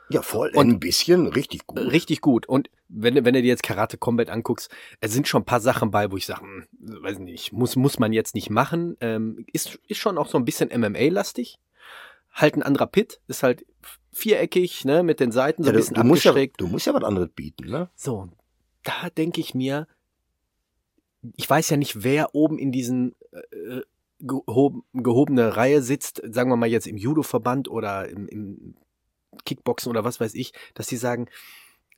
[0.10, 0.52] Ja, voll.
[0.54, 1.80] Und- ein bisschen, richtig gut.
[1.80, 2.46] Richtig gut.
[2.48, 4.70] Und wenn, du- wenn du dir jetzt Karate Combat anguckst,
[5.02, 6.66] es sind schon ein paar Sachen bei, wo ich sage, hm,
[7.02, 8.96] weiß nicht, muss, muss man jetzt nicht machen.
[9.02, 11.58] Ähm, ist, ist schon auch so ein bisschen MMA-lastig.
[12.38, 13.66] Halt ein anderer Pit, ist halt
[14.12, 16.62] viereckig, ne, mit den Seiten so Ja, ein du, bisschen du, musst ja, abgeschrägt.
[16.62, 17.90] du musst ja was anderes bieten, ne?
[17.96, 18.30] So,
[18.84, 19.88] da denke ich mir,
[21.36, 23.82] ich weiß ja nicht, wer oben in diesen äh,
[24.20, 28.76] gehob, gehobene Reihe sitzt, sagen wir mal jetzt im Judo-Verband oder im, im
[29.46, 31.28] Kickboxen oder was weiß ich, dass die sagen,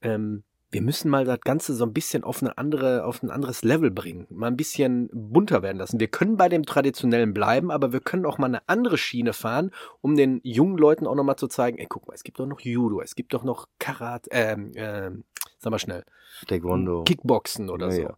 [0.01, 3.63] ähm, wir müssen mal das Ganze so ein bisschen auf eine andere, auf ein anderes
[3.63, 5.99] Level bringen, mal ein bisschen bunter werden lassen.
[5.99, 9.71] Wir können bei dem Traditionellen bleiben, aber wir können auch mal eine andere Schiene fahren,
[10.01, 12.59] um den jungen Leuten auch nochmal zu zeigen, ey, guck mal, es gibt doch noch
[12.59, 15.23] Judo, es gibt doch noch Karate, ähm, ähm,
[15.57, 16.03] sag mal schnell,
[16.47, 17.03] Taekwondo.
[17.03, 18.01] Kickboxen oder ja, so.
[18.01, 18.17] Ja.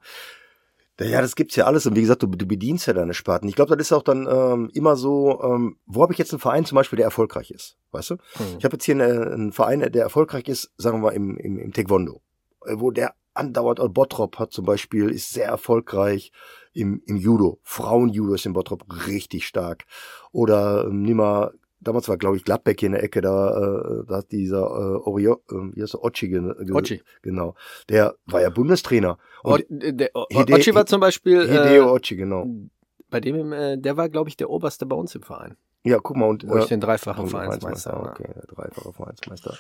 [0.98, 1.88] Das gibt's ja alles.
[1.88, 3.50] Und wie gesagt, du, du bedienst ja deine Sparten.
[3.50, 6.40] Ich glaube, das ist auch dann ähm, immer so, ähm, wo habe ich jetzt einen
[6.40, 7.78] Verein zum Beispiel, der erfolgreich ist?
[7.92, 8.18] Weißt du?
[8.34, 8.58] Hm.
[8.60, 11.58] Ich habe jetzt hier eine, einen Verein, der erfolgreich ist, sagen wir mal, im, im,
[11.58, 12.22] im Taekwondo.
[12.66, 16.32] Äh, Wo der andauert, oder Bottrop hat zum Beispiel, ist sehr erfolgreich
[16.74, 17.60] im, im Judo.
[17.64, 19.86] Frauen-Judo ist in Bottrop richtig stark.
[20.34, 23.50] Oder ähm, nimm mal, damals war, glaube ich, Gladbeck hier in der Ecke, da,
[24.02, 27.02] äh, da hat dieser äh, Orio, äh, wie heißt der, Ochi, ge- Ochi.
[27.22, 27.56] Genau.
[27.88, 29.18] Der war ja Bundestrainer.
[29.46, 32.46] O, Und der, o, Hide- Ochi war zum Beispiel, Hideo äh, Ochi, genau.
[33.10, 36.18] bei dem, äh, der war, glaube ich, der Oberste bei uns im Verein, Ja, guck
[36.18, 36.28] mal.
[36.28, 38.12] Und, wo ich äh, den dreifachen Vereinsmeister war.
[38.12, 39.58] Okay, der dreifache Vereinsmeister.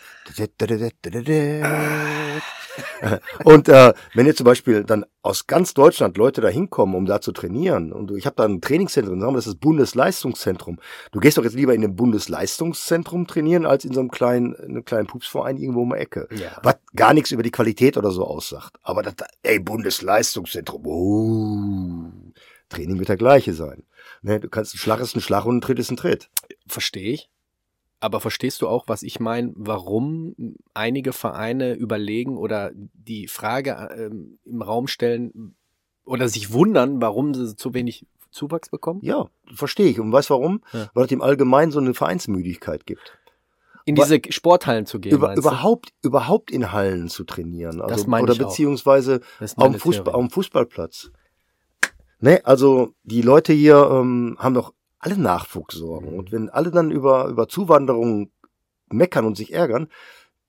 [3.43, 7.21] Und äh, wenn jetzt zum Beispiel dann aus ganz Deutschland Leute da hinkommen, um da
[7.21, 10.79] zu trainieren, und ich habe da ein Trainingszentrum, sagen wir, das ist das Bundesleistungszentrum.
[11.11, 14.71] Du gehst doch jetzt lieber in einem Bundesleistungszentrum trainieren, als in so einem kleinen, in
[14.71, 16.27] einem kleinen Pupsverein irgendwo um die Ecke.
[16.31, 16.59] Ja.
[16.63, 18.77] Was gar nichts über die Qualität oder so aussagt.
[18.81, 22.11] Aber das, ey, Bundesleistungszentrum, oh,
[22.69, 23.83] Training wird der gleiche sein.
[24.21, 26.29] Ne, du kannst ein Schlag ist ein Schlag und ein Tritt ist ein Tritt.
[26.67, 27.30] Verstehe ich.
[28.01, 30.35] Aber verstehst du auch, was ich meine, warum
[30.73, 35.55] einige Vereine überlegen oder die Frage ähm, im Raum stellen
[36.03, 39.01] oder sich wundern, warum sie zu wenig Zuwachs bekommen?
[39.03, 39.99] Ja, verstehe ich.
[39.99, 40.63] Und weißt warum?
[40.73, 40.89] Ja.
[40.95, 43.19] Weil es im Allgemeinen so eine Vereinsmüdigkeit gibt.
[43.85, 47.81] In diese Sporthallen zu gehen, Über, überhaupt, überhaupt in Hallen zu trainieren.
[47.81, 48.47] Also, Das meine oder ich auch.
[48.47, 49.21] beziehungsweise
[49.59, 51.11] dem, Fußball, Fußballplatz.
[52.19, 56.17] Ne, also die Leute hier ähm, haben doch alle Nachwuchs sorgen.
[56.17, 58.31] Und wenn alle dann über, über Zuwanderung
[58.89, 59.87] meckern und sich ärgern,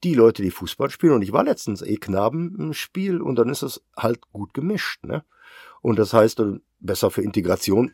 [0.05, 3.49] die Leute, die Fußball spielen, und ich war letztens eh Knaben im Spiel, und dann
[3.49, 5.25] ist es halt gut gemischt, ne?
[5.81, 7.93] Und das heißt, äh, besser für Integration,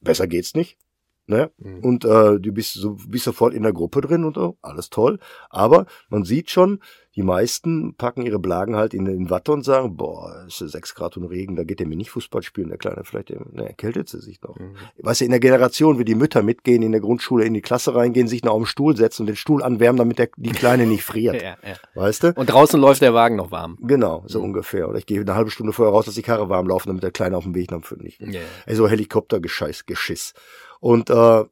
[0.00, 0.78] besser geht's nicht.
[1.26, 1.50] Ne?
[1.58, 1.80] Mhm.
[1.80, 5.18] Und äh, du bist, so, bist sofort in der Gruppe drin und so, alles toll.
[5.50, 6.80] Aber man sieht schon,
[7.16, 10.94] die meisten packen ihre Blagen halt in den Watte und sagen, boah, es ist sechs
[10.94, 14.10] Grad und Regen, da geht der mir nicht Fußball spielen, der Kleine, vielleicht ne, erkältet
[14.10, 14.56] sie sich noch.
[14.56, 14.74] Mhm.
[14.98, 17.94] Weißt du, in der Generation, wie die Mütter mitgehen, in der Grundschule in die Klasse
[17.94, 20.86] reingehen, sich noch auf den Stuhl setzen und den Stuhl anwärmen, damit der, die Kleine
[20.86, 21.36] nicht friert.
[21.42, 21.76] ja, ja.
[21.94, 22.32] Weißt du?
[22.36, 23.78] Und draußen läuft der Wagen noch warm.
[23.80, 24.46] Genau, so mhm.
[24.46, 24.86] ungefähr.
[24.86, 27.12] Oder ich gehe eine halbe Stunde vorher raus, dass die Karre warm laufen, damit der
[27.12, 28.20] Kleine auf dem Weg noch nicht.
[28.20, 28.40] Ja, ja.
[28.66, 30.34] Also Helikoptergescheiß, Geschiss.
[30.80, 31.44] Und äh,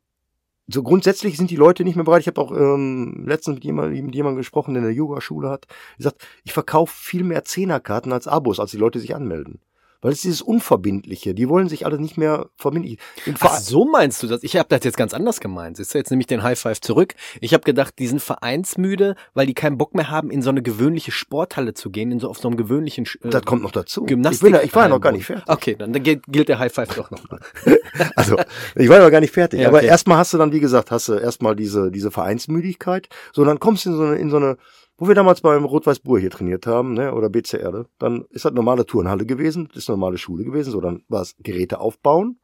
[0.66, 2.22] so grundsätzlich sind die Leute nicht mehr bereit.
[2.22, 6.26] Ich habe auch ähm, letztens mit jemandem, mit jemandem gesprochen, der eine Yogaschule hat, gesagt,
[6.44, 9.60] ich verkaufe viel mehr Zehnerkarten als Abos, als die Leute sich anmelden.
[10.04, 11.32] Weil es ist dieses Unverbindliche.
[11.32, 12.98] Die wollen sich alle nicht mehr verbindlich.
[13.40, 14.42] Ach, so meinst du das?
[14.42, 15.78] Ich habe das jetzt ganz anders gemeint.
[15.78, 17.14] Ist jetzt nämlich den High Five zurück.
[17.40, 20.60] Ich habe gedacht, die sind vereinsmüde, weil die keinen Bock mehr haben, in so eine
[20.60, 23.06] gewöhnliche Sporthalle zu gehen, in so auf so einem gewöhnlichen.
[23.22, 24.04] Äh, das kommt noch dazu.
[24.04, 24.42] Gymnastik.
[24.42, 25.48] Ich, bin ja, ich war ja noch gar nicht fertig.
[25.48, 27.24] Okay, dann gilt der High Five doch noch.
[28.14, 28.36] also
[28.74, 29.60] ich war ja noch gar nicht fertig.
[29.60, 29.78] Ja, okay.
[29.78, 33.08] Aber erstmal hast du dann, wie gesagt, hast du erstmal diese diese Vereinsmüdigkeit.
[33.32, 34.58] So, dann kommst du in so eine in so eine
[34.96, 38.44] wo wir damals beim Rot-Weiß Bur hier trainiert haben, ne, oder BC Erde, dann ist
[38.44, 42.38] das normale Turnhalle gewesen, das ist normale Schule gewesen, so dann war es Geräte aufbauen,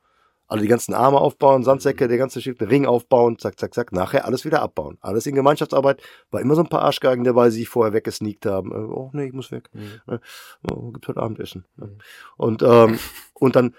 [0.51, 3.93] alle die ganzen Arme aufbauen, Sandsäcke, der ganze Schiff, den Ring aufbauen, zack, zack, zack,
[3.93, 4.99] nachher alles wieder abbauen.
[5.01, 8.73] Alles in Gemeinschaftsarbeit, war immer so ein paar Arschgeigen dabei, die sich vorher weggesneakt haben.
[8.73, 9.71] Äh, oh nee, ich muss weg.
[9.73, 10.01] Mhm.
[10.13, 10.19] Äh,
[10.73, 11.67] oh, gibt heute Abendessen.
[11.77, 11.99] Mhm.
[12.37, 12.99] Und, ähm,
[13.35, 13.77] und dann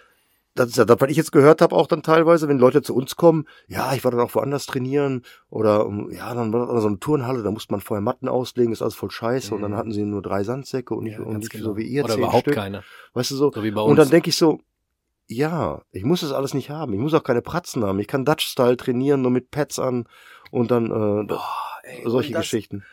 [0.53, 2.95] das ist ja das, was ich jetzt gehört habe, auch dann teilweise, wenn Leute zu
[2.95, 6.87] uns kommen, ja, ich war dann auch woanders trainieren oder ja, dann war das so
[6.87, 9.55] eine Turnhalle, da musste man vorher Matten auslegen, ist alles voll scheiße mhm.
[9.55, 9.77] und dann mhm.
[9.77, 11.65] hatten sie nur drei Sandsäcke und nicht, ja, und nicht genau.
[11.65, 12.55] so wie ihr oder zehn überhaupt Stück.
[12.55, 12.83] keine.
[13.13, 13.51] Weißt du so?
[13.51, 13.91] so wie bei uns.
[13.91, 14.59] Und dann denke ich so,
[15.27, 16.93] ja, ich muss das alles nicht haben.
[16.93, 17.99] Ich muss auch keine Pratzen haben.
[17.99, 20.05] Ich kann Dutch-Style trainieren, nur mit Pads an
[20.51, 21.41] und dann äh, Boah,
[21.83, 22.83] ey, solche das, Geschichten.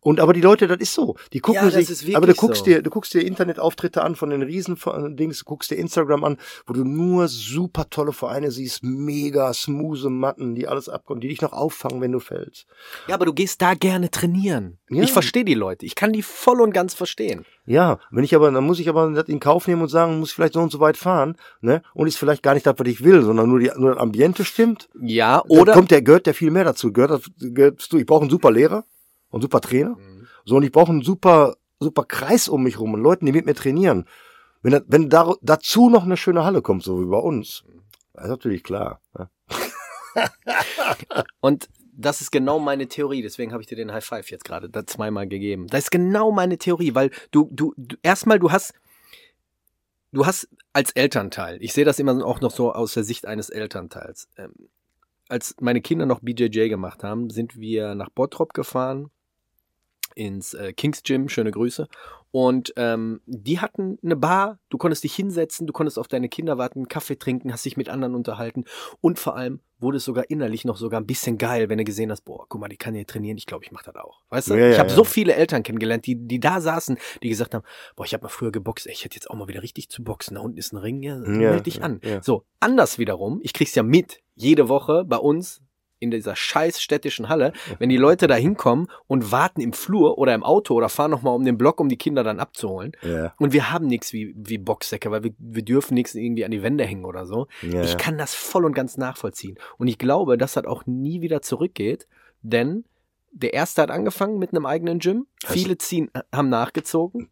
[0.00, 1.16] Und aber die Leute, das ist so.
[1.32, 2.64] Die gucken ja, sich, aber du guckst so.
[2.64, 6.72] dir, du guckst dir Internetauftritte an von den Riesendings, du guckst dir Instagram an, wo
[6.72, 11.52] du nur super tolle Vereine siehst, mega smooth Matten, die alles abkommen, die dich noch
[11.52, 12.66] auffangen, wenn du fällst.
[13.08, 14.78] Ja, aber du gehst da gerne trainieren.
[14.88, 15.02] Ja.
[15.02, 15.84] Ich verstehe die Leute.
[15.84, 17.44] Ich kann die voll und ganz verstehen.
[17.66, 20.30] Ja, wenn ich aber, dann muss ich aber das in Kauf nehmen und sagen, muss
[20.30, 21.82] ich vielleicht so und so weit fahren, ne?
[21.94, 24.44] Und ist vielleicht gar nicht das, was ich will, sondern nur die, nur das Ambiente
[24.44, 24.88] stimmt.
[25.00, 25.66] Ja, oder?
[25.66, 26.92] Da kommt der, gehört der viel mehr dazu.
[26.92, 28.84] Gehört, gehört du, ich brauche einen super Lehrer
[29.30, 29.96] und super Trainer.
[29.96, 30.26] Mhm.
[30.44, 33.46] So, und ich brauche einen super, super Kreis um mich rum und Leuten, die mit
[33.46, 34.06] mir trainieren.
[34.62, 37.64] Wenn, wenn da, dazu noch eine schöne Halle kommt, so wie bei uns,
[38.14, 39.00] ist natürlich klar.
[39.18, 39.30] Ne?
[41.40, 44.70] und das ist genau meine Theorie, deswegen habe ich dir den High Five jetzt gerade
[44.86, 45.66] zweimal gegeben.
[45.68, 48.74] Das ist genau meine Theorie, weil du, du, du erstmal, du hast,
[50.12, 53.50] du hast als Elternteil, ich sehe das immer auch noch so aus der Sicht eines
[53.50, 54.28] Elternteils.
[54.36, 54.52] Ähm,
[55.28, 59.10] als meine Kinder noch BJJ gemacht haben, sind wir nach Bottrop gefahren
[60.14, 61.88] ins äh, Kings Gym, schöne Grüße.
[62.32, 66.58] Und ähm, die hatten eine Bar, du konntest dich hinsetzen, du konntest auf deine Kinder
[66.58, 68.64] warten, Kaffee trinken, hast dich mit anderen unterhalten
[69.00, 72.10] und vor allem wurde es sogar innerlich noch sogar ein bisschen geil, wenn du gesehen
[72.12, 74.20] hast, boah, guck mal, die kann hier trainieren, ich glaube, ich mache das auch.
[74.28, 74.54] Weißt du?
[74.54, 74.94] Ja, ich habe ja.
[74.94, 77.64] so viele Eltern kennengelernt, die, die da saßen, die gesagt haben,
[77.96, 80.04] boah, ich habe mal früher geboxt, ey, ich hätte jetzt auch mal wieder richtig zu
[80.04, 82.00] boxen, da unten ist ein Ring, ja, meld dich an.
[82.22, 85.62] So, anders wiederum, ich krieg's ja mit, jede Woche bei uns
[86.00, 90.34] in dieser scheiß städtischen Halle, wenn die Leute da hinkommen und warten im Flur oder
[90.34, 92.92] im Auto oder fahren nochmal um den Block, um die Kinder dann abzuholen.
[93.02, 93.34] Ja.
[93.38, 96.62] Und wir haben nichts wie, wie Boxsäcke, weil wir, wir dürfen nichts irgendwie an die
[96.62, 97.46] Wände hängen oder so.
[97.62, 99.58] Ja, ich kann das voll und ganz nachvollziehen.
[99.78, 102.08] Und ich glaube, dass das auch nie wieder zurückgeht,
[102.42, 102.84] denn
[103.32, 105.26] der erste hat angefangen mit einem eigenen Gym.
[105.44, 107.30] Viele ziehen, haben nachgezogen.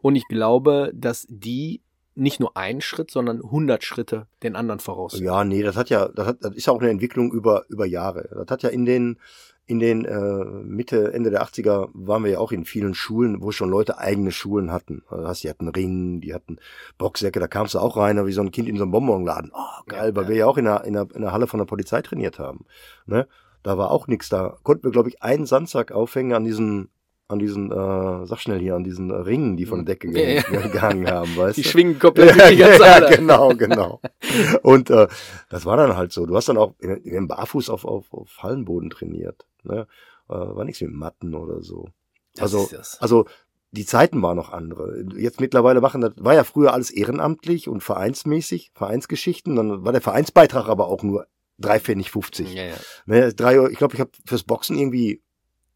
[0.00, 1.80] Und ich glaube, dass die
[2.16, 5.18] nicht nur einen Schritt, sondern 100 Schritte den anderen voraus.
[5.20, 7.86] Ja, nee, das hat ja, das, hat, das ist ja auch eine Entwicklung über, über
[7.86, 8.28] Jahre.
[8.32, 9.18] Das hat ja in den,
[9.66, 13.52] in den äh, Mitte, Ende der 80er waren wir ja auch in vielen Schulen, wo
[13.52, 15.02] schon Leute eigene Schulen hatten.
[15.08, 16.58] Also hast, die hatten Ringen, die hatten
[16.96, 19.52] Boxsäcke, da kamst du auch rein, wie so ein Kind in so einem Bonbonladen.
[19.54, 20.28] Oh, geil, ja, weil ja.
[20.30, 22.64] wir ja auch in der, in, der, in der Halle von der Polizei trainiert haben.
[23.04, 23.28] Ne?
[23.62, 24.56] Da war auch nichts da.
[24.62, 26.88] Konnten wir, glaube ich, einen Sandsack aufhängen an diesen
[27.28, 30.66] an diesen, äh, sag schnell hier, an diesen Ringen, die von der Decke ja, ja.
[30.68, 31.66] gehangen haben, weißt die du?
[31.66, 34.00] Die schwingen komplett ja, die ganze ja, genau, genau.
[34.62, 35.08] Und äh,
[35.48, 36.26] das war dann halt so.
[36.26, 39.44] Du hast dann auch in, in Barfuß auf, auf, auf Hallenboden trainiert.
[39.64, 39.86] Ne?
[40.28, 41.88] Äh, war nichts mit Matten oder so.
[42.34, 42.68] Das also,
[43.00, 43.26] also
[43.72, 45.04] die Zeiten waren noch andere.
[45.16, 49.56] Jetzt mittlerweile machen das, war ja früher alles ehrenamtlich und vereinsmäßig, Vereinsgeschichten.
[49.56, 51.26] Dann war der Vereinsbeitrag aber auch nur
[51.58, 52.54] drei Pfennig 50.
[52.54, 52.74] Ja, ja.
[53.06, 55.22] Ne, drei, ich glaube, ich habe fürs Boxen irgendwie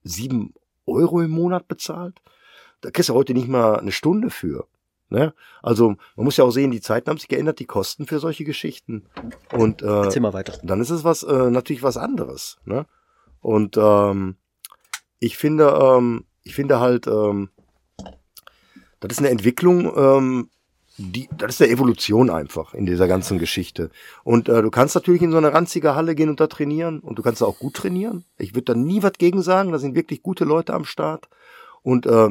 [0.02, 0.54] sieben
[0.90, 2.20] Euro im Monat bezahlt.
[2.80, 4.66] Da kriegst du heute nicht mal eine Stunde für.
[5.10, 5.34] Ne?
[5.62, 8.44] Also man muss ja auch sehen, die Zeiten haben sich geändert, die Kosten für solche
[8.44, 9.06] Geschichten.
[9.52, 10.58] Und äh, Erzähl mal weiter.
[10.62, 12.58] dann ist es was äh, natürlich was anderes.
[12.64, 12.86] Ne?
[13.40, 14.36] Und ähm,
[15.18, 17.50] ich finde, ähm, ich finde halt, ähm,
[19.00, 20.50] das ist eine Entwicklung, ähm,
[21.00, 23.90] die, das ist eine Evolution einfach in dieser ganzen Geschichte.
[24.22, 27.18] Und äh, du kannst natürlich in so eine ranzige Halle gehen und da trainieren und
[27.18, 28.24] du kannst da auch gut trainieren.
[28.38, 31.28] Ich würde da nie was gegen sagen, da sind wirklich gute Leute am Start.
[31.82, 32.28] Und äh,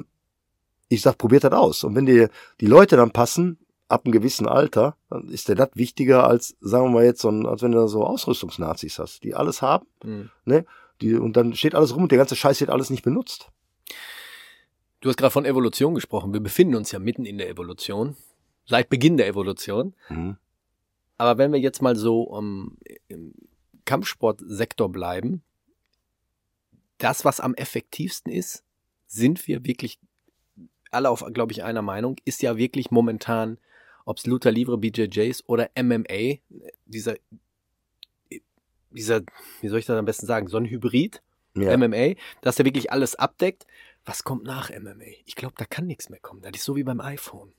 [0.87, 1.83] ich sag, probiert das aus.
[1.83, 2.29] Und wenn dir
[2.61, 6.85] die Leute dann passen, ab einem gewissen Alter, dann ist dir das wichtiger als, sagen
[6.85, 9.87] wir mal jetzt, so ein, als wenn du da so Ausrüstungsnazis hast, die alles haben,
[10.03, 10.29] Mhm.
[10.45, 10.65] ne?
[11.01, 13.49] Die, und dann steht alles rum und der ganze Scheiß wird alles nicht benutzt.
[14.99, 16.33] Du hast gerade von Evolution gesprochen.
[16.33, 18.17] Wir befinden uns ja mitten in der Evolution.
[18.69, 19.93] Seit Beginn der Evolution.
[20.09, 20.37] Mhm.
[21.17, 22.77] Aber wenn wir jetzt mal so um,
[23.07, 23.33] im
[23.85, 25.41] Kampfsportsektor bleiben,
[26.99, 28.63] das, was am effektivsten ist,
[29.07, 29.99] sind wir wirklich
[30.91, 33.57] alle auf, glaube ich, einer Meinung, ist ja wirklich momentan,
[34.05, 36.37] ob es Luther Livre, BJJs oder MMA,
[36.85, 37.15] dieser,
[38.91, 39.21] dieser,
[39.61, 41.21] wie soll ich das am besten sagen, so ein Hybrid,
[41.55, 41.75] Ja.
[41.75, 43.65] MMA, dass der wirklich alles abdeckt.
[44.05, 45.03] Was kommt nach MMA?
[45.25, 46.41] Ich glaube, da kann nichts mehr kommen.
[46.41, 47.51] Das ist so wie beim iPhone.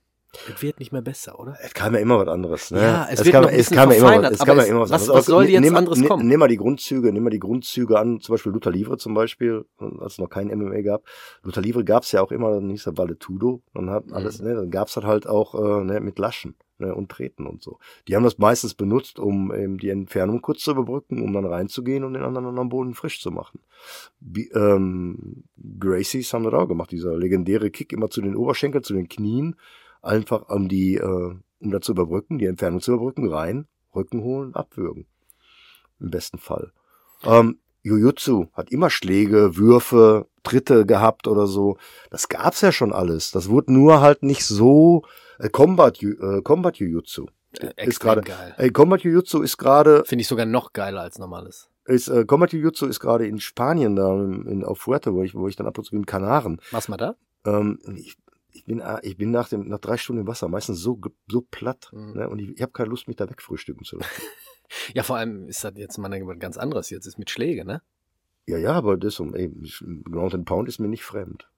[0.55, 1.57] Es wird nicht mehr besser, oder?
[1.61, 2.71] Es kam ja immer was anderes.
[2.71, 2.81] Ne?
[2.81, 4.69] Ja, es wird kam, noch ein es kam ja immer, verfeinert, es kam ja es-
[4.69, 5.19] immer was, was- anderes.
[5.19, 6.29] was soll jetzt nimm, anderes kommen?
[6.29, 9.65] Nimm mal die Grundzüge, nimm mal die Grundzüge an, zum Beispiel Luther Livre zum Beispiel,
[9.99, 11.03] als es noch kein MMA gab.
[11.43, 14.13] Luther Livre gab's ja auch immer, dann hieß er Valetudo, dann hat Mhm.
[14.15, 17.61] alles, ne, dann gab's das halt auch äh, ne, mit Laschen ne, und Treten und
[17.63, 17.79] so.
[18.07, 22.05] Die haben das meistens benutzt, um eben die Entfernung kurz zu überbrücken, um dann reinzugehen
[22.05, 23.61] und den anderen am Boden frisch zu machen.
[24.21, 25.43] Wie, ähm,
[25.81, 29.57] Gracies haben das auch gemacht, dieser legendäre Kick immer zu den Oberschenkeln, zu den Knien,
[30.03, 34.55] einfach um die, äh, um das zu überbrücken, die Entfernung zu überbrücken, rein, Rücken holen,
[34.55, 35.07] abwürgen.
[36.01, 36.73] Im besten Fall.
[37.25, 41.77] Ähm, Jujutsu hat immer Schläge, Würfe, Tritte gehabt oder so.
[42.11, 43.31] Das gab's ja schon alles.
[43.31, 45.03] Das wurde nur halt nicht so
[45.39, 47.27] äh, Combat, äh, Combat Jujutsu.
[47.59, 48.55] Äh, Ist gerade, geil.
[48.59, 51.69] ey, Combat Jujutsu ist gerade, Finde ich sogar noch geiler als normales.
[51.85, 55.49] ist, äh, Combat Jujutsu ist gerade in Spanien da, in, auf Fuerte, wo ich, wo
[55.49, 56.61] ich dann ab und zu bin, Kanaren.
[56.71, 57.17] Was mal da?
[57.45, 58.17] Ähm, ich
[58.71, 61.91] bin, äh, ich bin nach dem, nach drei Stunden im Wasser meistens so, so platt,
[61.93, 62.13] Mhm.
[62.15, 62.29] ne?
[62.29, 64.11] Und ich, ich habe keine Lust, mich da wegfrühstücken zu lassen.
[64.95, 66.91] Ja, vor allem ist das jetzt mal was ganz anderes.
[66.91, 67.83] Jetzt ist mit Schläge, ne?
[68.47, 69.51] ja, ja, aber das, um, ey,
[70.05, 71.49] Ground and Pound ist mir nicht fremd.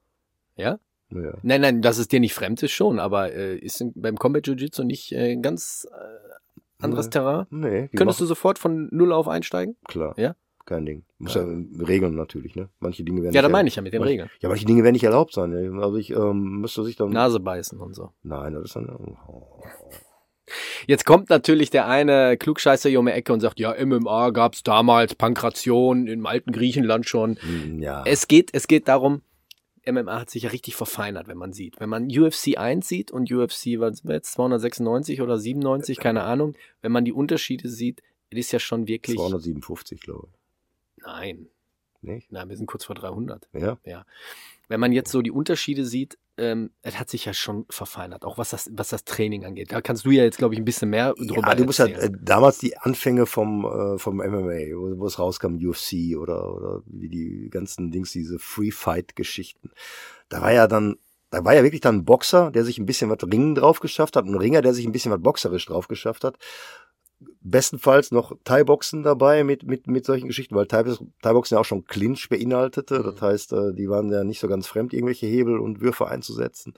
[0.56, 0.78] Ja?
[1.10, 1.34] Ja.
[1.42, 4.84] Nein, nein, dass es dir nicht fremd ist schon, aber äh, ist beim Combat Jiu-Jitsu
[4.84, 7.10] nicht äh, ganz äh, anderes Nee.
[7.10, 7.46] Terrain?
[7.50, 9.76] Nee, die Könntest du machen- sofort von Null auf einsteigen?
[9.88, 10.14] klar.
[10.18, 10.34] Ja?
[10.64, 11.04] Kein Ding.
[11.18, 12.68] Muss ja, Regeln natürlich, ne?
[12.80, 14.30] Manche Dinge werden Ja, da meine ich ja mit den Regeln.
[14.40, 15.52] Ja, manche Dinge werden nicht erlaubt sein.
[15.52, 15.68] ey.
[15.80, 17.10] Also ich ähm, müsste sich dann.
[17.10, 18.10] Nase beißen und so.
[18.22, 18.88] Nein, das ist dann.
[19.28, 19.62] Oh.
[20.86, 24.62] Jetzt kommt natürlich der eine Klugscheißer hier um die Ecke und sagt, ja, MMA gab's
[24.62, 27.36] damals, Pankration im alten Griechenland schon.
[27.40, 28.02] Hm, Ja.
[28.06, 29.22] Es geht, es geht darum,
[29.86, 31.80] MMA hat sich ja richtig verfeinert, wenn man sieht.
[31.80, 36.22] Wenn man UFC 1 sieht und UFC, was sind wir jetzt, 296 oder 97, keine
[36.22, 39.16] Ahnung, wenn man die Unterschiede sieht, es ist ja schon wirklich.
[39.16, 40.28] 257, glaube
[41.04, 41.46] Nein,
[42.02, 42.08] ich.
[42.08, 42.32] Nicht?
[42.32, 43.48] nein, wir sind kurz vor 300.
[43.52, 44.04] Ja.
[44.68, 48.38] Wenn man jetzt so die Unterschiede sieht, ähm, es hat sich ja schon verfeinert, auch
[48.38, 49.70] was das, was das Training angeht.
[49.70, 51.96] Da kannst du ja jetzt, glaube ich, ein bisschen mehr drüber Ja, du musst halt
[51.96, 56.82] äh, damals die Anfänge vom, äh, vom MMA, wo, wo es rauskam, UFC oder, oder
[56.86, 59.70] wie die ganzen Dings, diese Free-Fight-Geschichten.
[60.30, 60.96] Da war ja dann,
[61.30, 64.16] da war ja wirklich dann ein Boxer, der sich ein bisschen was Ringen drauf geschafft
[64.16, 66.38] hat, ein Ringer, der sich ein bisschen was boxerisch drauf geschafft hat.
[67.44, 70.84] Bestenfalls noch Thai-Boxen dabei mit, mit, mit solchen Geschichten, weil Thai-
[71.22, 73.00] Thai-Boxen ja auch schon Clinch beinhaltete.
[73.00, 73.04] Mhm.
[73.04, 76.74] Das heißt, äh, die waren ja nicht so ganz fremd, irgendwelche Hebel und Würfe einzusetzen.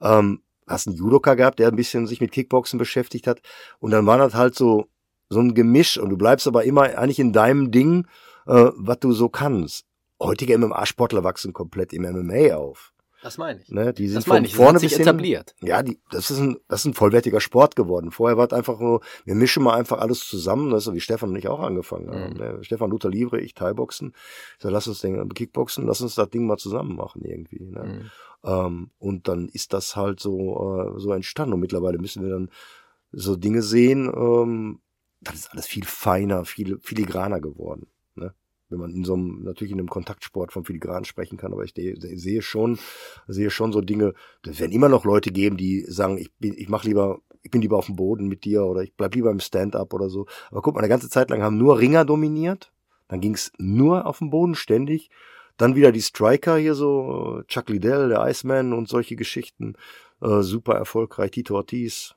[0.00, 3.40] Ähm, hast einen Judoka gehabt, der ein bisschen sich mit Kickboxen beschäftigt hat.
[3.80, 4.86] Und dann war das halt so,
[5.28, 8.06] so ein Gemisch und du bleibst aber immer eigentlich in deinem Ding,
[8.46, 9.84] äh, was du so kannst.
[10.20, 12.92] Heutige MMA-Sportler wachsen komplett im MMA auf.
[13.22, 13.68] Das meine ich.
[13.70, 13.92] Ne?
[13.92, 15.54] Die sind Das meine von ich, das vorne hat sich etabliert.
[15.60, 18.10] Ja, die, das ist ein, das ist ein vollwertiger Sport geworden.
[18.10, 21.00] Vorher war es einfach nur, wir mischen mal einfach alles zusammen, das ist so wie
[21.00, 22.34] Stefan und ich auch angefangen haben.
[22.34, 22.38] Mhm.
[22.38, 22.58] Ne?
[22.62, 24.12] Stefan Luther Livre, ich Thai-Boxen.
[24.56, 27.64] Ich sag, lass uns den Kickboxen, lass uns das Ding mal zusammen machen irgendwie.
[27.64, 27.84] Ne?
[27.84, 28.10] Mhm.
[28.44, 31.54] Ähm, und dann ist das halt so, äh, so entstanden.
[31.54, 32.50] Und mittlerweile müssen wir dann
[33.10, 34.80] so Dinge sehen, ähm,
[35.20, 37.88] das ist alles viel feiner, viel filigraner geworden.
[38.70, 41.74] Wenn man in so einem, natürlich in einem Kontaktsport vom Filigran sprechen kann, aber ich
[41.74, 42.78] sehe schon,
[43.26, 44.14] sehe schon so Dinge,
[44.46, 47.62] es werden immer noch Leute geben, die sagen, ich bin, ich mach lieber, ich bin
[47.62, 50.26] lieber auf dem Boden mit dir oder ich bleib lieber im Stand-up oder so.
[50.50, 52.72] Aber guck mal, eine ganze Zeit lang haben nur Ringer dominiert.
[53.08, 55.10] Dann ging's nur auf dem Boden ständig.
[55.56, 59.74] Dann wieder die Striker hier so, Chuck Liddell, der Iceman und solche Geschichten.
[60.20, 62.14] Äh, super erfolgreich, Tito Ortiz.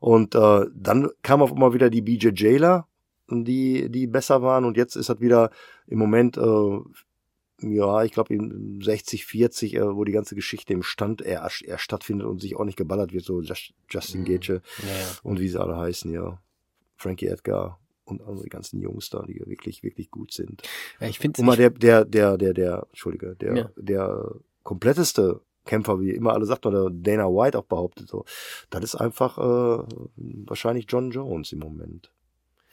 [0.00, 2.86] Und äh, dann kam auf einmal wieder die BJJler,
[3.30, 4.64] die, die besser waren.
[4.64, 5.50] Und jetzt ist das wieder
[5.86, 6.78] im Moment äh,
[7.62, 11.78] ja, ich glaube in 60, 40, äh, wo die ganze Geschichte im Stand eher, eher
[11.78, 14.24] stattfindet und sich auch nicht geballert wird, so Just, Justin Mhm.
[14.26, 15.06] Gage Ja, ja.
[15.22, 16.38] und wie sie alle heißen, ja.
[16.96, 20.62] Frankie Edgar und also die ganzen Jungs da, die wirklich, wirklich gut sind.
[21.00, 23.70] ja ich finde mal der, der, der, der, der, Entschuldige, der, Ja.
[23.76, 28.24] der kompletteste Kämpfer, wie immer alle sagt, oder Dana White auch behauptet, so,
[28.70, 29.82] das ist einfach äh,
[30.16, 32.12] wahrscheinlich John Jones im Moment.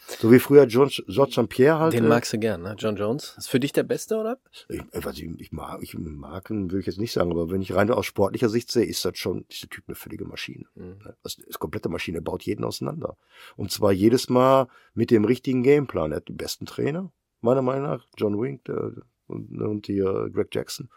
[0.08, 1.50] So wie früher John, George St.
[1.50, 1.94] Pierre halt.
[1.94, 2.76] den äh, magst du gern, ne?
[2.78, 3.36] John Jones.
[3.38, 4.38] Ist für dich der Beste, oder?
[4.70, 7.50] ich, äh, was ich, ich mag, ich mag ihn, will ich jetzt nicht sagen, aber
[7.52, 10.66] wenn ich rein aus sportlicher Sicht sehe, ist das schon, dieser Typ eine völlige Maschine.
[10.76, 10.98] Mhm.
[11.04, 11.16] Ne?
[11.24, 13.18] Das ist komplette Maschine, er baut jeden auseinander.
[13.56, 16.12] Und zwar jedes Mal mit dem richtigen Gameplan.
[16.12, 18.06] Er hat die besten Trainer, meiner Meinung nach.
[18.18, 18.94] John Wink der,
[19.28, 20.90] und, und hier Greg Jackson.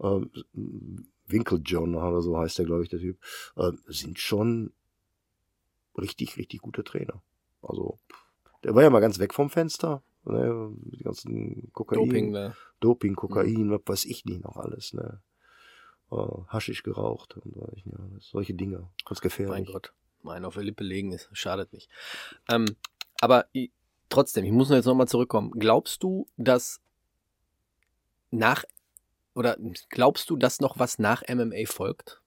[0.00, 0.30] Ähm,
[1.26, 3.18] Winkel John oder so heißt der, glaube ich, der Typ.
[3.56, 4.72] Ähm, sind schon
[5.98, 7.22] richtig, richtig gute Trainer.
[7.62, 7.98] Also,
[8.66, 10.02] der war ja mal ganz weg vom Fenster.
[10.24, 10.72] Ne?
[10.92, 12.00] Die ganzen Kokain.
[12.00, 12.54] Doping, ne?
[12.80, 15.20] Doping, Kokain, was weiß ich nicht noch alles, ne?
[16.10, 16.16] Äh,
[16.48, 17.84] Haschisch geraucht und ich
[18.18, 18.88] solche Dinge.
[19.04, 19.66] Ganz gefährlich.
[19.66, 19.92] Mein Gott.
[20.22, 21.88] Mein auf der Lippe legen ist, schadet nicht.
[22.48, 22.66] Ähm,
[23.20, 23.70] aber i-
[24.08, 25.52] trotzdem, ich muss jetzt nochmal zurückkommen.
[25.52, 26.80] Glaubst du, dass
[28.32, 28.64] nach
[29.34, 29.56] oder
[29.90, 32.20] glaubst du, dass noch was nach MMA folgt?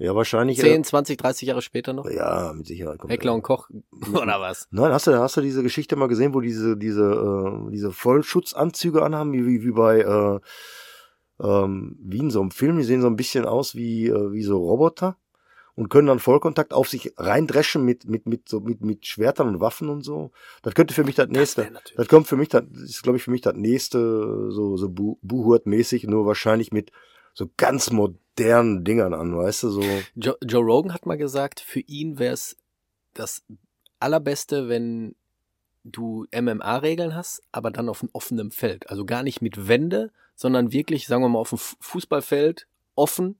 [0.00, 0.58] Ja, wahrscheinlich.
[0.58, 2.08] 10, 20, 30 Jahre später noch?
[2.10, 2.98] Ja, mit Sicherheit.
[2.98, 3.34] kommt Heckler er.
[3.34, 3.68] und Koch
[4.12, 4.66] oder was?
[4.70, 9.02] Nein, hast du, hast du diese Geschichte mal gesehen, wo diese, diese, äh, diese Vollschutzanzüge
[9.02, 10.40] anhaben, wie, wie, bei, äh,
[11.42, 14.42] ähm, wie in so einem Film, die sehen so ein bisschen aus wie, äh, wie
[14.42, 15.16] so Roboter
[15.74, 19.60] und können dann Vollkontakt auf sich reindreschen mit, mit, mit, so, mit, mit Schwertern und
[19.60, 20.30] Waffen und so.
[20.62, 21.62] Das könnte für mich das nächste.
[21.62, 24.88] natürlich- Das kommt für mich, das ist, glaube ich, für mich das nächste, so, so
[24.88, 26.90] Bu- Buhurt-mäßig, nur wahrscheinlich mit
[27.34, 28.18] so ganz modernen
[28.84, 29.82] Dingern an, weißt du, so.
[30.14, 32.56] Joe, Joe Rogan hat mal gesagt, für ihn wäre es
[33.14, 33.44] das
[33.98, 35.14] Allerbeste, wenn
[35.84, 38.88] du MMA-Regeln hast, aber dann auf einem offenen Feld.
[38.90, 43.36] Also gar nicht mit Wände, sondern wirklich, sagen wir mal, auf dem Fu- Fußballfeld offen,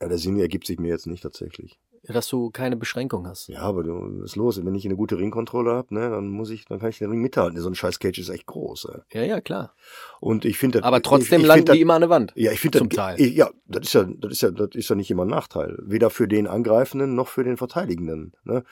[0.00, 1.78] Ja, der Sinn ergibt sich mir jetzt nicht tatsächlich.
[2.08, 3.48] Dass du keine Beschränkung hast.
[3.48, 4.64] Ja, aber du, was ist los?
[4.64, 7.20] Wenn ich eine gute Ringkontrolle habe, ne, dann muss ich, dann kann ich den Ring
[7.20, 7.58] mithalten.
[7.60, 9.00] So ein scheiß Cage ist echt groß, ey.
[9.20, 9.74] Ja, ja, klar.
[10.20, 12.32] Und ich finde, Aber trotzdem ich, ich landen find das- die immer an der Wand.
[12.36, 13.20] Ja, ich finde zum das, Teil.
[13.20, 15.78] Ich, ja, das ist ja, das ist ja, das ist ja nicht immer ein Nachteil.
[15.82, 18.32] Weder für den Angreifenden noch für den Verteidigenden.
[18.44, 18.64] Ne?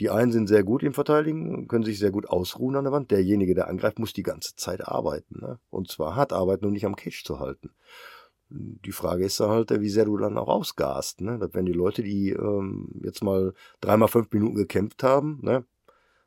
[0.00, 3.10] Die einen sind sehr gut im Verteidigen, können sich sehr gut ausruhen an der Wand.
[3.10, 5.40] Derjenige, der angreift, muss die ganze Zeit arbeiten.
[5.40, 5.58] Ne?
[5.70, 7.70] Und zwar hart arbeiten und nicht am Cage zu halten.
[8.50, 11.20] Die Frage ist dann halt, wie sehr du dann auch ausgast.
[11.20, 11.38] Ne?
[11.38, 15.64] Das werden die Leute, die ähm, jetzt mal dreimal fünf Minuten gekämpft haben, ne?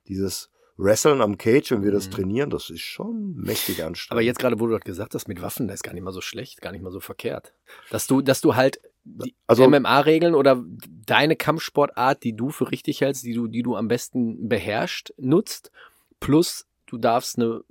[0.08, 2.12] dieses Wrestlen am Cage, wenn wir das Mhm.
[2.12, 4.12] trainieren, das ist schon mächtig anstrengend.
[4.12, 6.12] Aber jetzt gerade, wo du das gesagt hast, mit Waffen, das ist gar nicht mal
[6.12, 7.54] so schlecht, gar nicht mal so verkehrt.
[7.92, 10.64] Dass du, dass du halt die Also- MMA-Regeln oder
[11.06, 15.72] deine Kampfsportart, die du für richtig hältst, die du, die du am besten beherrschst, nutzt,
[16.20, 17.64] plus du darfst eine,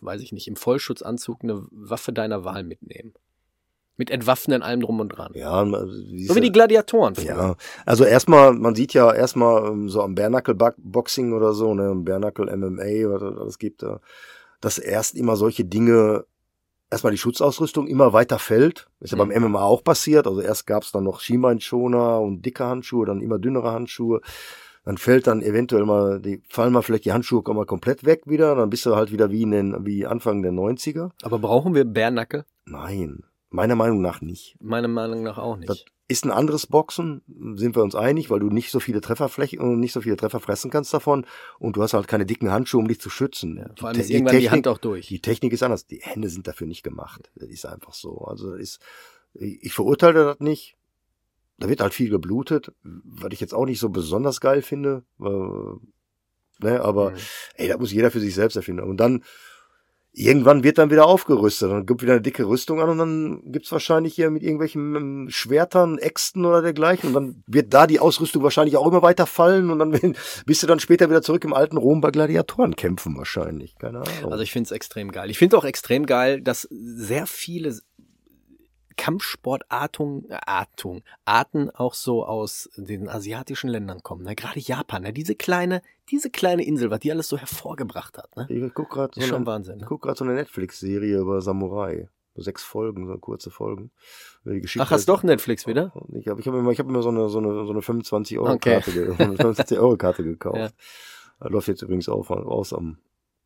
[0.00, 3.14] weiß ich nicht, im Vollschutzanzug eine Waffe deiner Wahl mitnehmen.
[3.96, 5.30] Mit Entwaffnen allem drum und dran.
[5.34, 7.14] ja, siehst so wie die Gladiatoren.
[7.14, 7.26] früher.
[7.26, 7.54] Ja,
[7.86, 12.04] also erstmal, man sieht ja erstmal ähm, so am Bare Boxing oder so, ne, am
[12.04, 12.18] Bare
[12.56, 14.00] MMA, was das gibt, da,
[14.60, 16.24] dass erst immer solche Dinge,
[16.90, 18.88] erstmal die Schutzausrüstung immer weiter fällt.
[19.00, 19.28] Ist ja Mhm.
[19.28, 20.26] beim MMA auch passiert.
[20.26, 24.20] Also erst gab's dann noch Schienbeinschoner und dicke Handschuhe, dann immer dünnere Handschuhe.
[24.84, 28.54] Dann fällt dann eventuell mal, die fallen mal vielleicht die Handschuhe mal komplett weg wieder,
[28.54, 31.10] dann bist du halt wieder wie in den, wie Anfang der 90er.
[31.22, 32.44] Aber brauchen wir Bärnackel?
[32.66, 33.22] Nein,
[33.54, 34.56] meiner Meinung nach nicht.
[34.60, 35.68] Meiner Meinung nach auch nicht.
[35.70, 37.22] Das ist ein anderes Boxen,
[37.56, 40.40] sind wir uns einig, weil du nicht so viele Trefferflächen und nicht so viele Treffer
[40.40, 41.24] fressen kannst davon
[41.58, 43.56] und du hast halt keine dicken Handschuhe, um dich zu schützen.
[43.56, 45.06] ja, Die vor allem Te- ist irgendwann die Technik- Hand auch durch.
[45.06, 45.86] Die Technik ist anders.
[45.86, 47.30] Die Hände sind dafür nicht gemacht.
[47.36, 48.18] Das ist einfach so.
[48.18, 48.80] Also ist,
[49.34, 50.76] ich verurteile das nicht.
[51.58, 55.04] Da wird halt viel geblutet, was ich jetzt auch nicht so besonders geil finde.
[55.20, 57.16] Äh, ne, aber Mhm.
[57.54, 58.82] ey, das muss jeder für sich selbst erfinden.
[58.84, 59.22] Und dann
[60.14, 61.70] irgendwann wird dann wieder aufgerüstet.
[61.70, 65.26] Dann gibt wieder eine dicke Rüstung an und dann gibt's wahrscheinlich hier mit irgendwelchen ähm,
[65.28, 67.08] Schwertern, Äxten oder dergleichen.
[67.08, 69.90] Und dann wird da die Ausrüstung wahrscheinlich auch immer weiter fallen und dann
[70.46, 73.76] bist du dann später wieder zurück im alten Rom bei Gladiatoren kämpfen wahrscheinlich.
[73.78, 74.32] Keine Ahnung.
[74.32, 75.30] Also ich finde es extrem geil.
[75.30, 77.76] Ich finde auch extrem geil, dass sehr viele
[78.96, 84.24] Kampfsportarten äh, Artung, Arten auch so aus den asiatischen Ländern kommen.
[84.24, 84.34] Ne?
[84.34, 85.12] Gerade Japan, ne?
[85.12, 88.36] diese kleine, diese kleine Insel, was die alles so hervorgebracht hat.
[88.36, 88.46] Ne?
[88.48, 89.76] ich guck gerade so, schon eine- Wahnsinn.
[89.76, 89.86] ich Ne?
[89.88, 92.08] guck grad so eine Netflix-Serie über Samurai.
[92.36, 93.92] Sechs Folgen, so kurze Folgen.
[94.80, 95.92] Ach, hast doch Netflix wieder?
[96.14, 98.40] Ich habe ich hab immer, ich hab immer so eine, so eine, so eine 25
[98.40, 98.74] Euro Okay.
[98.80, 100.74] Karte, ge 25 Euro Karte gekauft.
[101.40, 101.48] Ja.
[101.48, 102.98] Läuft jetzt übrigens auf, aus am,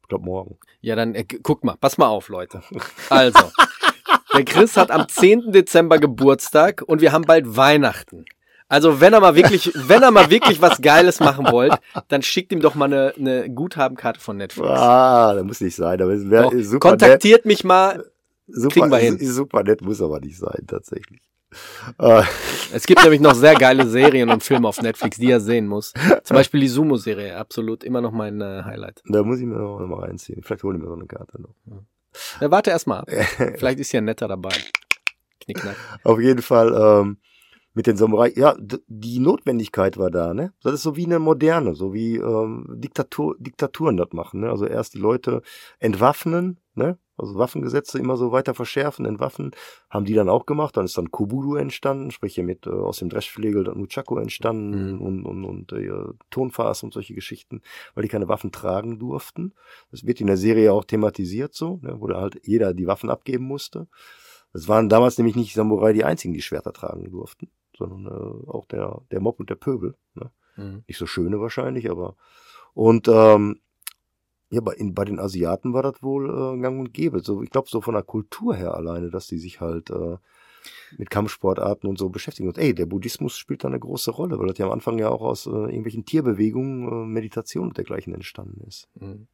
[0.03, 0.59] ich glaube morgen.
[0.81, 2.63] Ja, dann äh, guck mal, pass mal auf, Leute.
[3.11, 3.39] Also,
[4.39, 5.53] der Chris hat am 10.
[5.53, 8.25] Dezember Geburtstag und wir haben bald Weihnachten.
[8.71, 11.73] Also, wenn er mal wirklich, wenn er mal wirklich was Geiles machen wollt,
[12.09, 14.69] dann schickt ihm doch mal eine, eine Guthabenkarte von Netflix.
[14.69, 16.91] Ah, da muss nicht sein, aber es Doch, super.
[16.91, 18.05] kontaktiert mich mal
[18.51, 19.19] Super, Kriegen wir hin.
[19.23, 21.21] super nett, muss aber nicht sein, tatsächlich.
[21.99, 22.23] Äh,
[22.73, 25.93] Es gibt nämlich noch sehr geile Serien und Filme auf Netflix, die er sehen muss.
[26.25, 29.03] Zum Beispiel die Sumo-Serie, absolut immer noch mein äh, Highlight.
[29.07, 30.43] da muss ich mir noch mal reinziehen.
[30.43, 31.55] Vielleicht hole ich mir so eine Karte noch.
[32.41, 33.11] Ja, warte erst mal ab.
[33.57, 34.55] Vielleicht ist ja netter dabei.
[35.41, 35.77] Knickknack.
[36.05, 37.19] Auf jeden Fall ähm,
[37.75, 38.33] mit den Samurai.
[38.35, 40.53] Ja, die Notwendigkeit war da, ne?
[40.63, 44.51] Das ist so wie eine moderne, so wie ähm, Diktatur, Diktaturen das machen, ne?
[44.51, 45.43] Also erst die Leute
[45.79, 46.99] entwaffnen, ne?
[47.19, 49.51] Also Waffengesetze immer so weiter verschärfen, entwaffnen,
[49.91, 50.77] haben die dann auch gemacht.
[50.77, 54.95] Dann ist dann Kuburu entstanden, sprich hier mit äh, aus dem Dreschflegel dann Nunchaku entstanden
[54.95, 55.01] Mhm.
[55.01, 55.91] und, und, und äh,
[56.31, 57.63] Tonfass und solche Geschichten,
[57.95, 59.55] weil die keine Waffen tragen durften.
[59.91, 61.97] Das wird in der Serie auch thematisiert so, ne?
[61.99, 63.89] wo da halt jeder die Waffen abgeben musste.
[64.53, 68.67] Es waren damals nämlich nicht Samurai die einzigen, die Schwerter tragen durften, sondern äh, auch
[68.67, 69.95] der, der Mob und der Pöbel.
[70.15, 70.31] Ne?
[70.57, 70.85] Mhm.
[70.87, 72.17] Nicht so schöne wahrscheinlich, aber
[72.75, 73.61] und ähm,
[74.51, 77.21] ja, bei, in, bei den Asiaten war das wohl äh, gang und gäbe.
[77.21, 80.17] So, ich glaube, so von der Kultur her alleine, dass die sich halt äh,
[80.97, 82.49] mit Kampfsportarten und so beschäftigen.
[82.49, 85.11] Und ey, der Buddhismus spielt da eine große Rolle, weil das ja am Anfang ja
[85.11, 88.89] auch aus äh, irgendwelchen Tierbewegungen, äh, Meditation und dergleichen entstanden ist.
[88.95, 89.29] Mhm.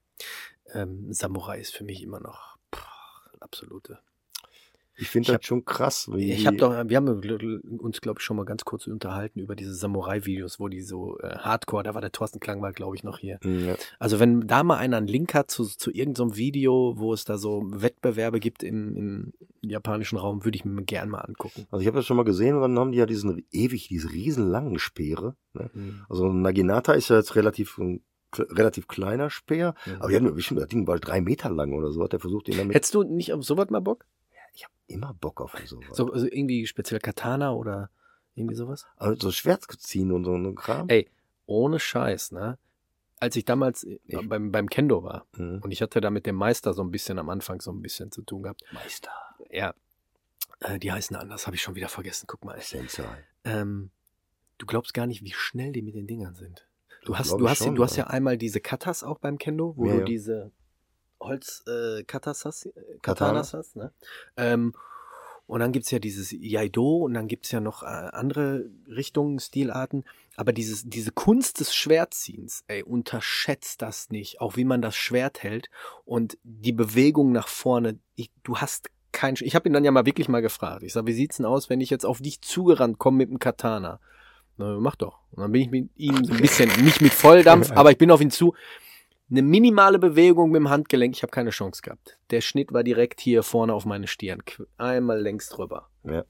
[0.73, 2.87] Ähm, Samurai ist für mich immer noch pff,
[3.41, 4.01] absolute.
[4.97, 6.09] Ich finde das hab- schon krass.
[6.13, 7.09] Wie Ich habe doch, wir haben
[7.79, 11.37] uns, glaube ich, schon mal ganz kurz unterhalten über diese Samurai-Videos, wo die so äh,
[11.39, 13.39] Hardcore, da war der Thorsten Klangwald, glaube ich, noch hier.
[13.45, 13.75] Ja.
[13.99, 17.39] Also wenn da mal einer einen Link hat zu, zu irgendeinem Video, wo es da
[17.39, 19.33] so Wettbewerbe gibt im, im
[19.63, 21.67] japanischen Raum, würde ich mir gern mal angucken.
[21.71, 24.13] Also ich habe das schon mal gesehen und dann haben die ja diesen ewig, diese
[24.13, 25.35] riesenlangen Speere.
[25.55, 25.71] Ne?
[26.09, 27.81] Also Naginata ist ja jetzt relativ
[28.37, 29.93] relativ kleiner Speer, Mhm.
[30.01, 32.49] aber die hatten bestimmt das Ding bald drei Meter lang oder so, hat er versucht,
[32.49, 32.75] den damit.
[32.75, 34.07] Hättest du nicht auf sowas mal Bock?
[34.55, 35.97] Ich habe immer Bock auf sowas.
[35.97, 37.91] So, also irgendwie speziell Katana oder
[38.35, 38.87] irgendwie sowas?
[38.97, 40.89] Also so Schwert ziehen und so ein Kram.
[40.89, 41.11] Ey,
[41.47, 42.59] ohne Scheiß, ne?
[43.21, 45.61] Als ich damals äh, Ich- beim, beim Kendo war Mhm.
[45.63, 48.11] und ich hatte da mit dem Meister so ein bisschen am Anfang so ein bisschen
[48.11, 48.63] zu tun gehabt.
[48.73, 49.11] Meister.
[49.51, 49.75] Ja,
[50.61, 52.27] äh, die heißen anders, habe ich schon wieder vergessen.
[52.27, 52.61] Guck mal.
[52.61, 53.05] Sensei.
[53.45, 53.91] Ähm,
[54.59, 56.67] du glaubst gar nicht, wie schnell die mit den Dingern sind.
[57.05, 58.05] Du hast, du hast, schon, du hast ja.
[58.05, 60.05] ja einmal diese Katas auch beim Kendo, wo Ja, du ja.
[60.07, 60.51] diese
[61.25, 62.71] Holz äh, Katas hast, äh,
[63.03, 63.31] Katana.
[63.31, 63.93] Katanas hast, ne?
[64.37, 64.75] Ähm,
[65.47, 70.05] und dann gibt's ja dieses Yaido und dann gibt's ja noch äh, andere Richtungen, Stilarten.
[70.37, 74.41] Aber dieses, diese Kunst des Schwertziehens, ey, unterschätzt das nicht.
[74.41, 75.69] Auch wie man das Schwert hält
[76.07, 77.99] und die Bewegung nach vorne.
[78.15, 80.83] Ich, du hast kein, ich habe ihn dann ja mal wirklich mal gefragt.
[80.83, 83.39] Ich sag, wie sieht's denn aus, wenn ich jetzt auf dich zugerannt komme mit dem
[83.39, 84.01] Katana?
[84.57, 85.21] Na, mach doch.
[85.33, 88.11] Und dann bin ich mit ihm so ein bisschen, nicht mit Volldampf, aber ich bin
[88.11, 88.55] auf ihn zu.
[89.35, 92.21] Eine minimale Bewegung mit dem Handgelenk, ich habe keine Chance gehabt.
[92.31, 94.45] Der Schnitt war direkt hier vorne auf meine Stirn.
[94.77, 95.89] Einmal längs drüber.
[96.05, 96.23] Ja.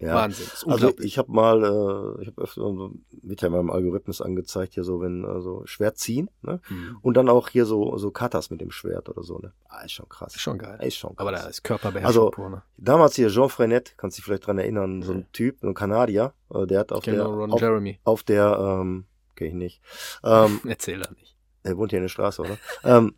[0.00, 0.14] Ja.
[0.16, 0.46] Wahnsinn.
[0.66, 2.92] Also ich habe mal, äh, ich habe öfter so,
[3.22, 6.60] wird ja in meinem Algorithmus angezeigt, hier so, wenn äh, so Schwert ziehen, ne?
[6.68, 6.98] Mhm.
[7.02, 9.52] Und dann auch hier so so Katas mit dem Schwert oder so, ne?
[9.68, 10.34] Ah, ist schon krass.
[10.34, 10.80] Ist schon geil.
[10.82, 11.20] Ist schon krass.
[11.20, 12.62] Aber da ist Körperbeherrschung Also, pur, ne?
[12.78, 16.32] Damals hier Jean Freinet, kannst du dich vielleicht dran erinnern, so ein Typ, ein Kanadier,
[16.52, 18.00] äh, der hat auf der Ron auf, Jeremy.
[18.02, 19.04] auf der ähm,
[19.36, 19.82] kenn ich nicht.
[20.24, 21.37] Ähm, Erzähl da nicht.
[21.68, 22.58] Er wohnt hier in der Straße, oder?
[22.84, 23.14] ähm,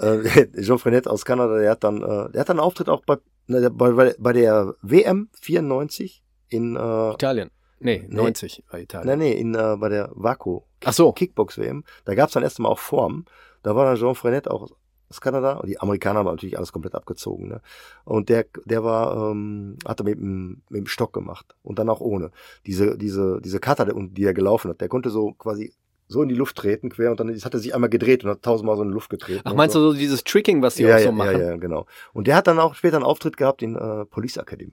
[0.00, 3.02] äh, Jean Freinet aus Kanada, der hat dann, äh, der hat dann einen Auftritt auch
[3.04, 3.16] bei,
[3.46, 7.50] ne, bei, bei, der WM 94 in, äh, Italien.
[7.78, 8.16] Nee, Nee.
[8.16, 9.08] 90 war Italien.
[9.08, 11.12] nein, nee, in, äh, bei der Vaco Ach so.
[11.12, 11.84] Kickbox WM.
[12.04, 13.26] Da gab es dann erst mal auch Formen.
[13.62, 14.70] Da war dann Jean Freinet auch
[15.08, 15.54] aus Kanada.
[15.54, 17.48] Und die Amerikaner haben natürlich alles komplett abgezogen.
[17.48, 17.60] Ne?
[18.04, 21.54] Und der, der war, ähm, hat er mit dem, mit dem Stock gemacht.
[21.62, 22.30] Und dann auch ohne.
[22.66, 25.72] Diese, diese, diese Kata, die er gelaufen hat, der konnte so quasi
[26.08, 28.42] so in die Luft treten, quer, und dann hat er sich einmal gedreht und hat
[28.42, 29.42] tausendmal so in die Luft getreten.
[29.44, 29.80] Ach, meinst so.
[29.80, 31.40] du so dieses Tricking, was die ja, auch so ja, machen?
[31.40, 31.86] Ja, ja, genau.
[32.12, 34.72] Und der hat dann auch später einen Auftritt gehabt in äh, Police Academy.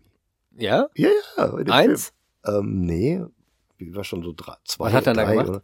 [0.55, 0.87] Ja?
[0.95, 1.53] Ja, ja.
[1.67, 2.13] Eins?
[2.43, 2.57] Film.
[2.57, 3.23] Ähm, nee,
[3.77, 5.49] wie war schon so drei, zwei, Was hat er da gemacht?
[5.49, 5.61] Oder?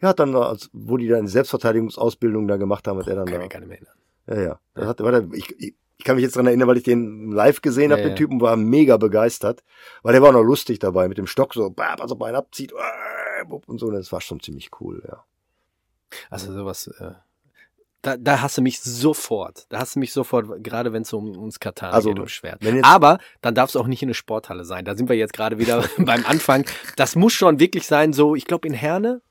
[0.00, 3.38] Ja, hat dann, als, wo die dann Selbstverteidigungsausbildung da gemacht haben, hat er dann Kann
[3.38, 3.44] da.
[3.44, 3.94] ich gar nicht mehr erinnern.
[4.26, 4.60] Ja, ja.
[4.74, 7.62] Das hat, warte, ich, ich, ich kann mich jetzt dran erinnern, weil ich den live
[7.62, 8.16] gesehen Ja, habe, den ja.
[8.16, 9.62] Typen war mega begeistert,
[10.02, 12.72] weil der war auch noch lustig dabei, mit dem Stock so, bam, also Bein abzieht,
[12.72, 12.76] äh,
[13.44, 15.24] bup, und so, das war schon ziemlich cool, ja.
[16.30, 17.12] Also sowas, äh,
[18.02, 21.30] da, da hast du mich sofort, da hast du mich sofort, gerade wenn es um
[21.38, 22.60] ums Katana Also, geht, um Schwert.
[22.82, 24.84] Aber dann darf es auch nicht in eine Sporthalle sein.
[24.84, 26.66] Da sind wir jetzt gerade wieder beim Anfang.
[26.96, 29.22] Das muss schon wirklich sein, so, ich glaube in Herne,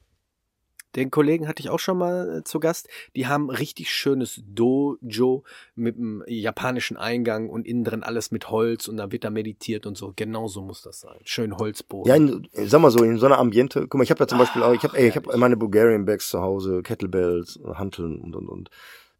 [0.96, 5.44] den Kollegen hatte ich auch schon mal äh, zu Gast, die haben richtig schönes Dojo
[5.76, 9.86] mit einem japanischen Eingang und innen drin alles mit Holz und dann wird da meditiert
[9.86, 10.14] und so.
[10.16, 11.20] Genauso muss das sein.
[11.24, 12.10] Schön Holzboden.
[12.10, 14.38] Ja, in, sag mal so, in so einer Ambiente, guck mal, ich habe ja zum
[14.38, 15.38] Beispiel auch, ich habe ich herrlich.
[15.38, 18.70] meine Bulgarian Bags zu Hause, Kettlebells, Hanteln und, und, und.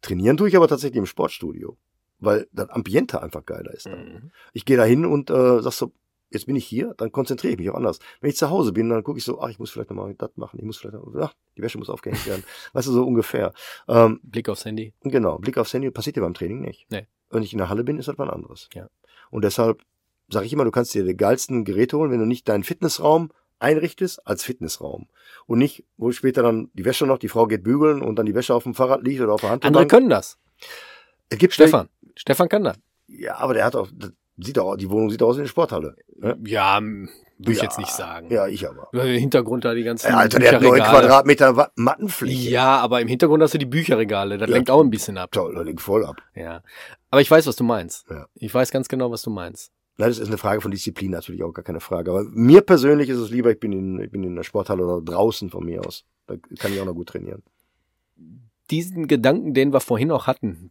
[0.02, 1.76] Trainieren tue ich aber tatsächlich im Sportstudio,
[2.18, 3.86] weil das Ambiente einfach geiler ist.
[3.86, 4.32] Mhm.
[4.52, 5.92] Ich gehe da hin und äh, sag so,
[6.32, 7.98] jetzt bin ich hier, dann konzentriere ich mich auch anders.
[8.20, 10.30] Wenn ich zu Hause bin, dann gucke ich so, ach, ich muss vielleicht nochmal das
[10.36, 12.44] machen, ich muss vielleicht, noch, ach, die Wäsche muss aufgehängt werden.
[12.72, 13.52] weißt du, so ungefähr.
[13.88, 14.94] Ähm, Blick aufs Handy.
[15.02, 16.86] genau, Blick aufs Handy passiert dir beim Training nicht.
[16.90, 17.06] Nee.
[17.30, 18.68] Wenn ich in der Halle bin, ist das was anderes.
[18.74, 18.88] Ja.
[19.30, 19.82] Und deshalb
[20.28, 23.30] sage ich immer, du kannst dir die geilsten Geräte holen, wenn du nicht deinen Fitnessraum
[23.58, 25.08] einrichtest als Fitnessraum.
[25.46, 28.34] Und nicht, wo später dann die Wäsche noch, die Frau geht bügeln und dann die
[28.34, 29.64] Wäsche auf dem Fahrrad liegt oder auf der Hand.
[29.64, 30.38] Andere können das.
[31.28, 31.88] es gibt Stefan.
[32.16, 32.76] Stefan kann das.
[33.06, 33.88] Ja, aber der hat auch,
[34.38, 35.96] sieht auch, die Wohnung sieht aus wie eine Sporthalle.
[36.20, 38.28] Ja, Ja, würde ich Ja, jetzt nicht sagen.
[38.30, 38.88] ja ich aber.
[38.92, 40.78] Im Hintergrund da die ganzen Ja, Alter, der hat neun.
[40.80, 42.50] Quadratmeter Mattenfläche.
[42.50, 44.38] Ja, aber im Hintergrund hast du die Bücherregale.
[44.38, 44.54] Das Ja.
[44.56, 45.30] lenkt auch ein bisschen ab.
[45.32, 46.16] Toll, da liegt voll ab.
[46.34, 46.62] Ja.
[47.10, 48.06] Aber ich weiß, was du meinst.
[48.10, 48.26] Ja.
[48.34, 49.72] Ich weiß ganz genau, was du meinst.
[49.98, 52.10] Nein, das ist eine Frage von Disziplin natürlich auch gar keine Frage.
[52.12, 55.02] Aber mir persönlich ist es lieber, ich bin in, ich bin in der Sporthalle oder
[55.04, 56.04] draußen von mir aus.
[56.26, 57.42] Da kann ich auch noch gut trainieren.
[58.70, 60.70] Diesen Gedanken, den wir vorhin auch hatten,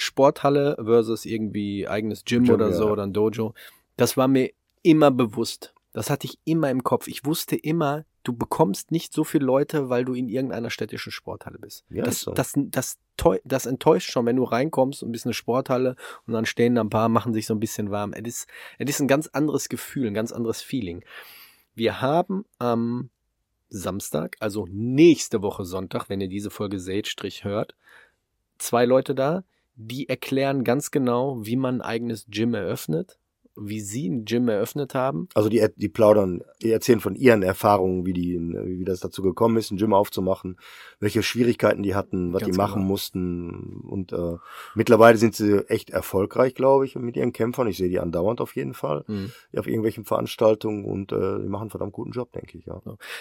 [0.00, 2.92] Sporthalle versus irgendwie eigenes Gym, Gym, oder so ja.
[2.92, 3.54] oder ein Dojo,
[3.96, 4.50] das war mir
[4.82, 5.74] immer bewusst.
[5.92, 7.08] Das hatte ich immer im Kopf.
[7.08, 11.58] Ich wusste immer, du bekommst nicht so viele Leute, weil du in irgendeiner städtischen Sporthalle
[11.58, 11.84] bist.
[11.90, 12.32] Ja, das, so.
[12.32, 12.98] das, das,
[13.44, 15.96] das enttäuscht schon, wenn du reinkommst und bist eine Sporthalle
[16.26, 18.12] und dann stehen da ein paar, machen sich so ein bisschen warm.
[18.12, 18.48] Es ist,
[18.78, 21.04] es ist ein ganz anderes Gefühl, ein ganz anderes Feeling.
[21.74, 23.10] Wir haben am
[23.68, 27.74] Samstag, also nächste Woche Sonntag, wenn ihr diese Folge seht, Strich hört,
[28.58, 29.44] zwei Leute da,
[29.80, 33.18] die erklären ganz genau, wie man ein eigenes Gym eröffnet,
[33.56, 35.28] wie sie ein Gym eröffnet haben.
[35.34, 39.56] Also die, die plaudern, die erzählen von ihren Erfahrungen, wie die, wie das dazu gekommen
[39.56, 40.58] ist, ein Gym aufzumachen,
[40.98, 42.86] welche Schwierigkeiten die hatten, was Ganz die machen genau.
[42.86, 43.82] mussten.
[43.88, 44.36] Und äh,
[44.74, 47.66] mittlerweile sind sie echt erfolgreich, glaube ich, mit ihren Kämpfern.
[47.66, 49.04] Ich sehe die andauernd auf jeden Fall
[49.56, 52.80] auf irgendwelchen Veranstaltungen und äh, die machen einen verdammt guten Job, denke ich, ja.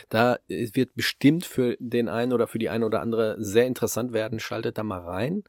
[0.10, 4.14] Da äh, wird bestimmt für den einen oder für die eine oder andere sehr interessant
[4.14, 4.40] werden.
[4.40, 5.44] Schaltet da mal rein.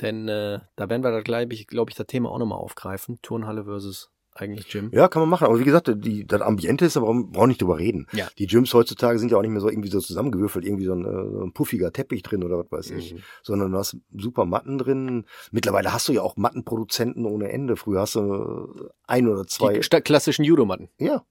[0.00, 3.18] Denn äh, da werden wir da gleich, ich glaube ich, das Thema auch nochmal aufgreifen.
[3.22, 4.90] Turnhalle versus eigentlich Gym.
[4.92, 5.46] Ja, kann man machen.
[5.46, 8.06] Aber wie gesagt, die, das Ambiente ist, aber brauchen wir nicht drüber reden.
[8.12, 8.28] Ja.
[8.38, 11.04] Die Gyms heutzutage sind ja auch nicht mehr so irgendwie so zusammengewürfelt, irgendwie so ein,
[11.04, 13.14] äh, so ein puffiger Teppich drin oder was weiß ich.
[13.14, 13.18] Mhm.
[13.42, 15.26] Sondern du hast super Matten drin.
[15.50, 17.76] Mittlerweile hast du ja auch Mattenproduzenten ohne Ende.
[17.76, 19.78] Früher hast du äh, ein oder zwei.
[19.78, 20.88] Die klassischen Judomatten.
[20.98, 21.24] ja.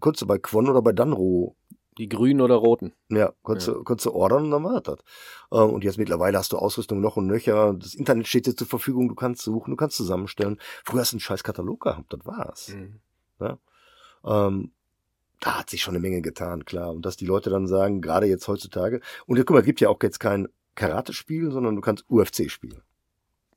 [0.00, 1.54] Konntest du bei Quon oder bei Danro
[1.98, 2.92] Die grünen oder roten.
[3.08, 4.98] Ja, konntest, Du, konntest du ordern und dann war das.
[5.50, 7.72] Ähm, Und jetzt mittlerweile hast du Ausrüstung noch und nöcher.
[7.74, 10.58] Das Internet steht dir zur Verfügung, du kannst suchen, du kannst zusammenstellen.
[10.84, 12.68] Früher hast du einen scheiß Katalog gehabt, das war's.
[12.74, 13.00] Mhm.
[14.24, 14.72] Ähm,
[15.40, 16.90] da hat sich schon eine Menge getan, klar.
[16.92, 19.88] Und dass die Leute dann sagen, gerade jetzt heutzutage, und guck mal, es gibt ja
[19.88, 22.82] auch jetzt kein Karate-Spiel, sondern du kannst UFC spielen.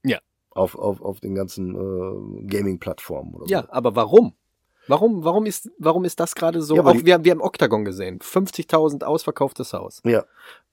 [0.03, 0.19] Ja.
[0.51, 3.71] Auf, auf, auf den ganzen äh, Gaming-Plattformen oder Ja, so.
[3.71, 4.33] aber warum?
[4.89, 6.75] Warum, warum ist, warum ist das gerade so?
[6.75, 8.19] Ja, auch, die- wir, wir haben Octagon gesehen.
[8.19, 10.01] 50.000 ausverkauftes Haus.
[10.03, 10.25] Ja.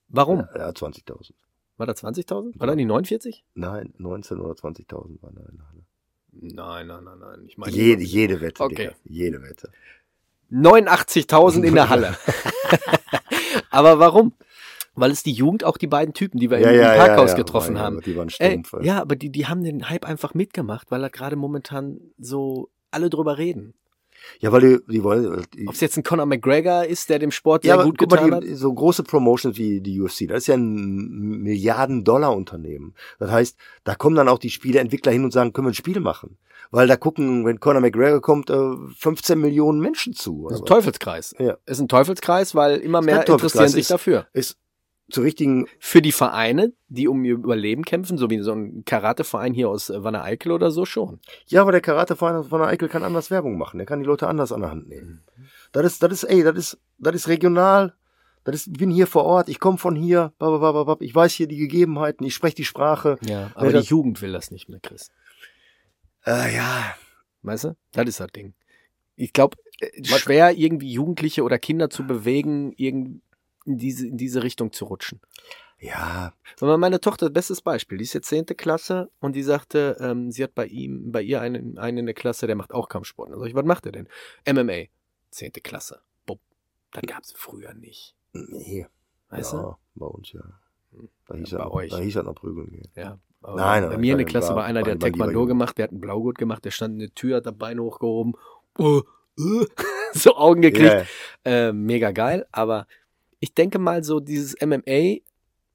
[0.09, 0.39] Warum?
[0.55, 1.33] Ja, ja 20.000.
[1.77, 2.59] War da 20.000?
[2.59, 3.45] War da nicht 49?
[3.55, 5.83] Nein, 19 oder 20.000 waren da in der Halle.
[6.33, 7.45] Nein, nein, nein, nein.
[7.47, 8.75] Ich meine, Jede, jede Wette, Okay.
[8.75, 8.93] Digga.
[9.05, 9.71] Jede Wette.
[10.51, 12.17] 89.000 in der Halle.
[13.71, 14.33] aber warum?
[14.95, 17.83] Weil es die Jugend, auch die beiden Typen, die wir im, im Parkhaus getroffen Mein
[17.83, 18.01] haben.
[18.01, 18.73] Die waren stumpf.
[18.75, 18.87] ey.
[18.87, 23.11] ja, aber die, die haben den Hype einfach mitgemacht, weil er gerade momentan so alle
[23.11, 23.75] drüber reden.
[24.41, 25.45] Ja, weil die, die wollen.
[25.55, 28.11] Die, Ob es jetzt ein Conor McGregor ist, der dem Sport ja, sehr gut guck
[28.11, 28.45] getan mal, hat.
[28.45, 32.95] die, so große Promotions wie die UFC, das ist ja ein Milliarden-Dollar-Unternehmen.
[33.19, 36.01] Das heißt, da kommen dann auch die Spieleentwickler hin und sagen, können wir ein Spiel
[36.01, 36.39] machen?
[36.71, 38.57] Weil da gucken, wenn Conor McGregor kommt, äh,
[38.99, 40.43] 15 Millionen Menschen zu.
[40.47, 40.69] Oder Das ist ein was?
[40.69, 41.35] Teufelskreis.
[41.39, 41.57] Ja.
[41.67, 44.27] Ist ein Teufelskreis, weil immer mehr interessieren sich ist- dafür.
[44.33, 44.57] Ist
[45.11, 49.55] zu richtigen, Für die Vereine, die um ihr Überleben kämpfen, so wie so ein Karateverein
[49.55, 51.21] hier aus äh, Wanne Eickel oder so schon.
[51.47, 53.79] ja, aber der Karateverein von der Eichel kann anders Werbung machen.
[53.79, 55.25] Der kann die Leute anders an der Hand nehmen.
[55.37, 55.47] Mhm.
[55.73, 57.95] Das ist, das ist, ey, das ist, das ist regional.
[58.45, 61.49] Das ist, ich bin hier vor Ort, ich komme von hier, bababababab, ich weiß hier
[61.49, 63.19] die Gegebenheiten, ich spreche die Sprache.
[63.23, 65.11] Ja, aber die Jugend will das nicht mehr, Chris.
[66.25, 66.95] Äh, ja,
[67.47, 67.77] Weißt du?
[67.93, 68.55] Das ist das Ding.
[69.15, 69.57] Ich glaube,
[70.03, 73.23] schwer irgendwie Jugendliche oder Kinder zu bewegen, irgend
[73.67, 75.21] in diese, in diese Richtung zu rutschen.
[75.79, 80.31] ja, Aber meine Tochter, bestes Beispiel, die ist jetzt zehnte Klasse und die sagte, ähm,
[80.31, 83.31] sie hat bei ihm, bei ihr einen, einen in der Klasse, der macht auch Kampfsport.
[83.31, 84.09] Da sag ich, was macht er denn?
[84.51, 84.85] MMA.
[85.31, 86.01] Zehnte Klasse.
[86.25, 86.41] Bupp.
[86.93, 88.15] Das gab's früher nicht.
[88.33, 88.87] nee.
[89.29, 90.41] Weißt ja, bei uns ja.
[91.29, 91.91] Da hieß, Ja, er bei noch, euch.
[91.91, 92.89] da hieß er noch prügeln gehen.
[92.95, 93.01] du?
[93.01, 93.19] Ja.
[93.43, 95.47] Aber Nein, bei nein, mir in der Klasse war- war einer, der hat lieber Taekwondo
[95.47, 98.35] gemacht, der hat einen Blaugurt gemacht, der stand in der Tür, hat das Bein hochgehoben,
[98.79, 99.03] oh,
[99.39, 99.67] äh,
[100.15, 101.07] so Augen gekriegt.
[101.45, 102.87] Ja, Äh, mega geil, aber
[103.47, 105.19] ich denke mal so dieses MMA,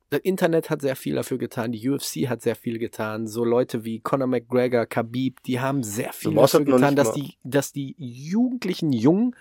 [0.09, 3.85] das Internet hat sehr viel dafür getan, die UFC hat sehr viel getan, so Leute
[3.85, 8.91] wie Conor McGregor, Khabib, die haben sehr viel dafür getan, dass die, dass die jugendlichen
[8.91, 9.37] Jungen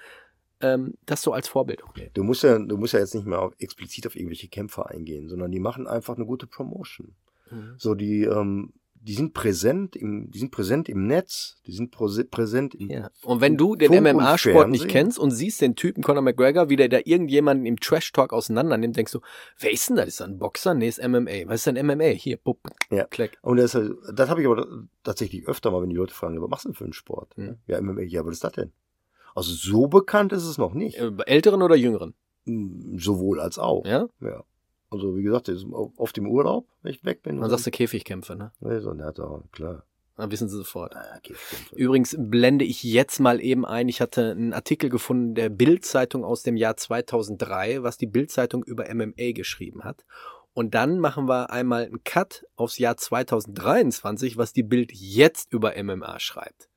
[0.61, 2.11] ähm, das so als Vorbild nehmen.
[2.14, 5.28] Du musst ja, du musst ja jetzt nicht mehr auf, explizit auf irgendwelche Kämpfer eingehen,
[5.28, 7.16] sondern die machen einfach eine gute Promotion.
[7.78, 8.72] So die, ähm,
[9.03, 13.11] die sind präsent im, die sind präsent im Netz, die sind präsent im, Ja.
[13.23, 16.89] Und wenn du den MMA-Sport nicht kennst und siehst den Typen Conor McGregor, wie der
[16.89, 19.21] da irgendjemanden im Trash-Talk auseinander nimmt, denkst du,
[19.59, 20.09] wer ist denn das?
[20.09, 20.75] Ist das ein Boxer?
[20.75, 21.47] Nee, ist MMA.
[21.47, 22.09] Was ist denn MMA?
[22.11, 22.59] Hier, pup,
[22.91, 23.05] Ja.
[23.05, 23.39] klick.
[23.43, 24.67] Und das, das habe ich aber
[25.03, 27.37] tatsächlich öfter mal, wenn die Leute fragen, was machst du denn für einen Sport?
[27.39, 27.57] Mhm.
[27.67, 28.73] Ja, MMA, ja, was ist das denn?
[29.35, 30.99] Also so bekannt ist es noch nicht.
[30.99, 32.15] Äh, Älteren oder Jüngeren?
[32.45, 33.87] Mm, Sowohl als auch.
[33.87, 34.09] Ja?
[34.21, 34.45] Ja.
[34.91, 37.41] Also wie gesagt, ist oft im Urlaub, wenn ich weg bin.
[37.41, 38.53] Dann sagst du Käfigkämpfe, ne?
[38.61, 39.12] Nee, so, da,
[39.53, 39.84] klar.
[40.16, 40.95] Dann wissen sie sofort.
[40.97, 41.20] Ah.
[41.74, 43.88] Übrigens blende ich jetzt mal eben ein.
[43.88, 48.93] Ich hatte einen Artikel gefunden der Bild-Zeitung aus dem Jahr 2003, was die Bild-Zeitung über
[48.93, 50.05] MMA geschrieben hat.
[50.53, 55.80] Und dann machen wir einmal einen Cut aufs Jahr 2023, was die Bild jetzt über
[55.82, 56.68] MMA schreibt.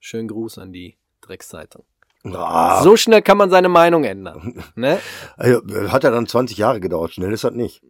[0.00, 1.84] Schönen Gruß an die Dreckszeitung.
[2.24, 4.62] Ah, So schnell kann man seine Meinung ändern.
[4.74, 4.98] Ne?
[5.36, 5.60] also,
[5.90, 7.82] hat ja dann 20 Jahre gedauert, schnell ist das nicht.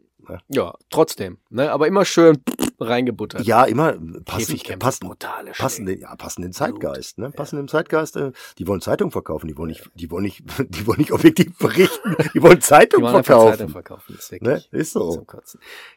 [0.49, 1.39] Ja, trotzdem.
[1.51, 1.71] Ne?
[1.73, 2.39] Aber immer schön
[2.81, 3.43] reingebuttert.
[3.45, 3.93] Ja, immer
[4.25, 5.99] passen, Käfigkämpfe, passen, brutale passen, Schläge.
[5.99, 7.31] den, ja, passen den Zeitgeist, ne?
[7.31, 8.17] Passen dem Zeitgeist.
[8.17, 11.59] Äh, die wollen Zeitung verkaufen, die wollen nicht, die wollen nicht, die wollen nicht objektiv
[11.59, 13.51] berichten, die wollen Zeitung Die wollen verkaufen.
[13.59, 14.15] Zeitung verkaufen.
[14.17, 14.63] Ist Ne?
[14.71, 15.27] Ist so.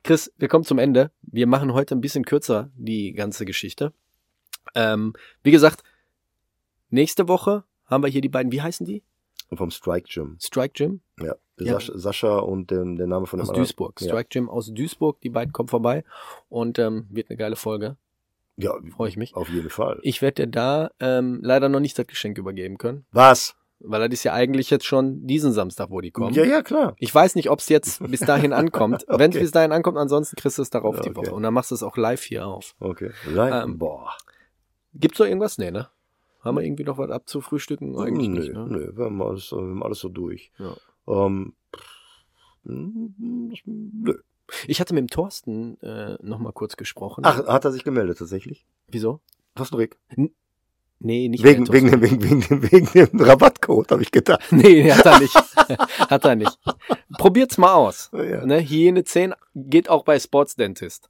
[0.03, 1.11] Chris, wir kommen zum Ende.
[1.21, 3.93] Wir machen heute ein bisschen kürzer die ganze Geschichte.
[4.73, 5.13] Ähm,
[5.43, 5.83] wie gesagt,
[6.89, 9.03] nächste Woche haben wir hier die beiden, wie heißen die?
[9.53, 10.37] Vom Strike Gym.
[10.41, 11.35] Strike Gym Ja.
[11.59, 11.79] Ja.
[11.79, 14.01] Sascha, und ähm, der Name von dem aus anderen- Duisburg.
[14.01, 14.07] Ja.
[14.09, 16.03] Strike Gym aus Duisburg, die beiden kommen vorbei
[16.49, 17.95] und ähm, wird eine geile Folge.
[18.57, 19.35] Ja, Freue ich mich.
[19.35, 19.99] auf jeden Fall.
[20.01, 23.55] Ich werde dir da ähm, leider noch nicht das Geschenk übergeben können, Was?
[23.79, 26.33] weil das ist ja eigentlich jetzt schon diesen Samstag, wo die kommen.
[26.33, 26.95] Ja, ja, klar.
[26.97, 29.03] Ich weiß nicht, ob es jetzt bis dahin ankommt.
[29.07, 29.39] Wenn es Okay.
[29.41, 31.15] bis dahin ankommt, ansonsten kriegst du es darauf die Okay.
[31.17, 31.33] Woche.
[31.35, 32.73] Und dann machst du es auch live hier auf.
[32.79, 33.11] Okay.
[33.33, 34.11] Nein, Ähm, boah.
[34.93, 35.57] Gibt's noch irgendwas?
[35.57, 35.89] Nee, ne?
[36.45, 37.97] Haben wir irgendwie noch was abzufrühstücken?
[37.97, 38.67] Eigentlich nö, nicht, ne?
[38.69, 40.51] nö, wir haben alles, wir haben alles so durch.
[40.59, 40.75] Ja.
[41.07, 41.53] Ähm,
[42.63, 44.13] mm, nö.
[44.67, 47.23] Ich hatte mit dem Thorsten äh, noch mal kurz gesprochen.
[47.25, 48.65] Ach, hat er sich gemeldet tatsächlich?
[48.87, 49.21] Wieso?
[49.55, 49.97] Thorsten Rick?
[50.99, 54.41] Nee, nicht Wegen, wegen, dem, wegen, wegen, dem, wegen dem Rabattcode, habe ich gedacht.
[54.51, 55.35] Nee, hat er nicht.
[56.09, 56.57] hat er nicht.
[57.17, 58.11] Probiert's mal aus.
[58.13, 58.45] Ja.
[58.45, 58.59] Ne?
[58.59, 61.09] Hygiene 10 geht auch bei Sports Dentist.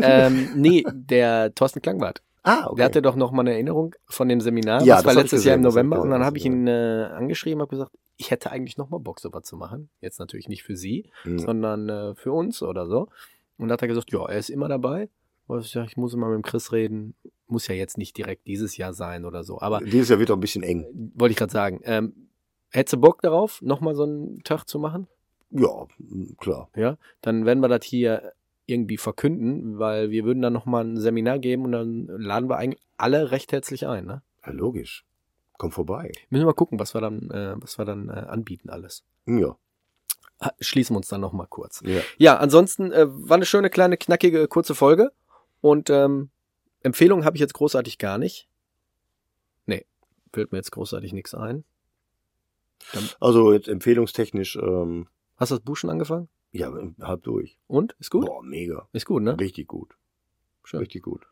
[0.00, 2.22] ähm, nee, der Thorsten Klangwart.
[2.42, 2.76] Ah, okay.
[2.76, 4.82] Der hatte doch noch mal eine Erinnerung von dem Seminar.
[4.82, 6.00] Ja, das das war letztes Jahr im gesehen, November.
[6.02, 8.98] Und dann habe hab ich ihn äh, angeschrieben, habe gesagt, ich hätte eigentlich noch mal
[8.98, 9.88] Bock, sowas zu machen.
[10.00, 11.38] Jetzt natürlich nicht für Sie, Mhm.
[11.38, 13.08] sondern äh, für uns oder so.
[13.56, 15.08] Und da hat er gesagt, ja, er ist immer dabei.
[15.58, 17.14] Ich, muss immer mit dem Chris reden.
[17.48, 19.60] Muss ja jetzt nicht direkt dieses Jahr sein oder so.
[19.60, 20.86] Aber Dieses Jahr wird doch ein bisschen eng.
[21.16, 22.28] wollte ich gerade sagen, ähm,
[22.70, 25.08] hättest du Bock darauf, nochmal so einen Tag zu machen?
[25.50, 25.86] Ja,
[26.38, 26.68] klar.
[26.76, 28.32] Ja, dann werden wir das hier
[28.70, 32.80] irgendwie verkünden, weil wir würden dann nochmal ein Seminar geben und dann laden wir eigentlich
[32.96, 34.06] alle recht herzlich ein.
[34.06, 34.22] Ne?
[34.44, 35.04] Ja, logisch.
[35.58, 36.12] Komm vorbei.
[36.30, 39.04] Müssen wir mal gucken, was wir dann, äh, was wir dann äh, anbieten alles.
[39.26, 39.56] Ja.
[40.60, 41.82] Schließen wir uns dann nochmal kurz.
[41.84, 42.00] ja.
[42.16, 45.12] Ja, ansonsten äh, war eine schöne, kleine, knackige, kurze Folge.
[45.60, 46.30] Und ähm,
[46.82, 48.48] Empfehlungen habe ich jetzt großartig gar nicht.
[49.66, 49.84] Nee,
[50.32, 51.64] fällt mir jetzt großartig nichts ein.
[53.20, 56.28] Also jetzt empfehlungstechnisch, ähm, Hast du das Buch schon angefangen?
[56.52, 56.72] Ja,
[57.02, 57.58] halb durch.
[57.66, 57.94] Und?
[57.98, 58.26] Ist gut?
[58.26, 58.88] Boah, mega.
[58.92, 59.38] Ist gut, ne?
[59.38, 59.94] Richtig gut.
[60.62, 60.80] Schön.
[60.80, 61.26] Richtig gut.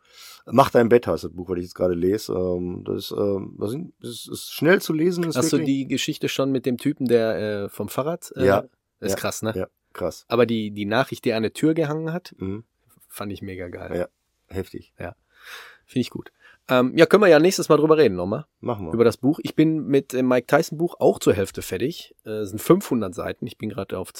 [0.46, 2.32] Mach dein Bett heißt das Buch, was ich jetzt gerade lese.
[2.32, 3.56] Ähm, das, ist, ähm,
[4.00, 5.24] das, ist schnell zu lesen.
[5.24, 8.32] Ist Hast du die Geschichte schon mit dem Typen, der äh, vom Fahrrad?
[8.36, 8.64] Äh, Ja.
[9.00, 9.16] Ist Ja.
[9.16, 9.52] krass, ne?
[9.54, 10.24] Ja, krass.
[10.28, 12.64] Aber die, die Nachricht, die an der Tür gehangen hat, Mhm.
[13.06, 13.96] fand ich mega geil.
[13.96, 14.08] Ja.
[14.46, 14.92] Heftig.
[14.96, 16.32] Finde ich gut.
[16.70, 18.46] Ähm, ja, können wir ja nächstes Mal drüber reden nochmal.
[18.60, 18.92] Machen wir.
[18.92, 19.38] Über das Buch.
[19.42, 22.14] Ich bin mit dem Mike Tyson Buch auch zur Hälfte fertig.
[22.24, 23.46] Äh, Es sind 500 Seiten.
[23.46, 24.12] Ich bin gerade auf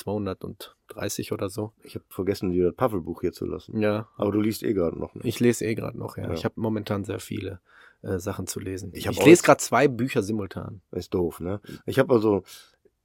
[0.89, 1.73] 230 oder so.
[1.83, 3.81] ich habe vergessen, dir das Puffelbuch hier zu lassen.
[3.81, 4.09] Ja.
[4.17, 5.15] Aber du liest eh gerade noch.
[5.15, 5.23] Ne?
[5.25, 6.25] Ich lese eh gerade noch, ja.
[6.25, 6.33] Ja.
[6.33, 7.61] Ich habe momentan sehr viele
[8.03, 8.91] äh, Sachen zu lesen.
[8.95, 10.81] Ich Ich, lese gerade zwei Bücher simultan.
[10.93, 11.61] Ist doof, ne?
[11.87, 12.43] Ich habe also,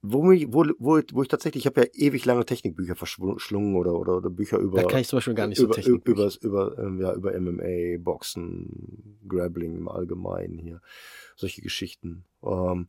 [0.01, 3.93] wo, mich, wo, wo, wo ich tatsächlich, ich habe ja ewig lange Technikbücher verschlungen oder,
[3.93, 4.81] oder, oder Bücher über.
[4.81, 6.07] Da kann ich zum Beispiel gar nicht so über, Technik.
[6.07, 10.81] über, über, ähm, ja, über MMA, Boxen, Grappling im Allgemeinen hier.
[11.35, 12.25] Solche Geschichten.
[12.43, 12.87] Ähm,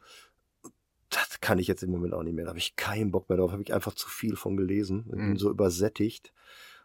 [1.35, 2.45] das kann ich jetzt im Moment auch nicht mehr.
[2.45, 3.51] Da habe ich keinen Bock mehr drauf.
[3.53, 5.05] Habe ich einfach zu viel von gelesen.
[5.07, 5.37] Ich bin Mhm.
[5.37, 6.33] so übersättigt.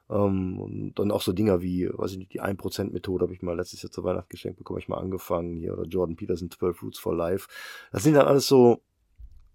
[0.09, 3.55] Ähm, und dann auch so Dinger wie, weiß ich nicht, die 1%-Methode habe ich mal
[3.55, 5.73] letztes Jahr zur Weihnacht geschenkt bekommen, ich mal angefangen hier.
[5.73, 7.47] Oder Jordan Peterson 12 Roots for Life.
[7.91, 8.81] Das sind dann alles so,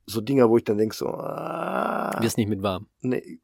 [0.07, 2.87] so Dinger, wo ich dann denke so, ah, Wirst nicht mit warm.
[3.01, 3.41] nee.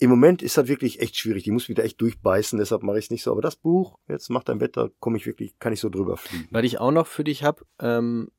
[0.00, 1.42] Im Moment ist das wirklich echt schwierig.
[1.42, 3.32] Die muss wieder echt durchbeißen, deshalb mache ich es nicht so.
[3.32, 6.16] Aber das Buch, jetzt macht dein Bett, da komme ich wirklich, kann ich so drüber
[6.16, 6.46] fliegen.
[6.52, 8.30] Was ich auch noch für dich habe, ähm,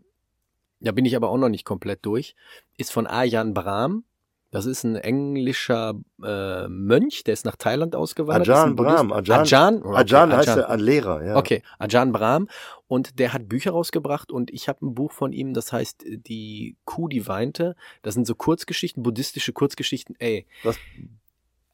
[0.80, 2.36] da bin ich aber auch noch nicht komplett durch,
[2.78, 4.04] ist von Ayan Brahm.
[4.52, 8.50] Das ist ein englischer äh, Mönch, der ist nach Thailand ausgewandert.
[8.50, 8.76] Ajahn.
[8.76, 11.36] Brahm, Ajahn- Ajahn, okay, Ajahn heißt er ein Lehrer, ja.
[11.38, 12.48] Okay, Ajahn Brahm.
[12.88, 16.76] Und der hat Bücher rausgebracht und ich habe ein Buch von ihm, das heißt Die
[16.86, 17.76] Kuh, die weinte.
[18.02, 20.16] Das sind so Kurzgeschichten, buddhistische Kurzgeschichten.
[20.18, 20.78] Ey, Was?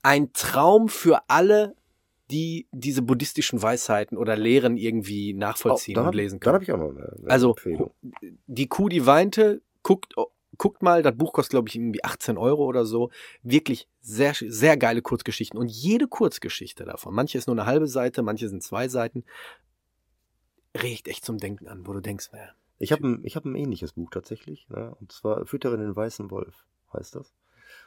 [0.04, 1.76] ein Traum für alle
[2.32, 6.54] die diese buddhistischen Weisheiten oder Lehren irgendwie nachvollziehen Oh, dann und hab- lesen Dann können.
[6.56, 7.92] habe ich auch noch eine, eine Also, Empfehlung.
[8.48, 10.16] Die Kuh, die weinte, guckt,
[10.58, 13.12] guckt mal, das Buch kostet, glaube ich, irgendwie 18 Euro oder so.
[13.44, 15.60] Wirklich sehr, sehr geile Kurzgeschichten.
[15.60, 19.24] Und jede Kurzgeschichte davon, manche ist nur eine halbe Seite, manche sind zwei Seiten,
[20.76, 22.50] regt echt zum Denken an, wo du denkst, naja,
[22.80, 24.68] Ich habe ein, ich hab ein ähnliches Buch tatsächlich.
[24.70, 24.94] Ne?
[25.00, 27.34] Und zwar Fütterin den weißen Wolf heißt das.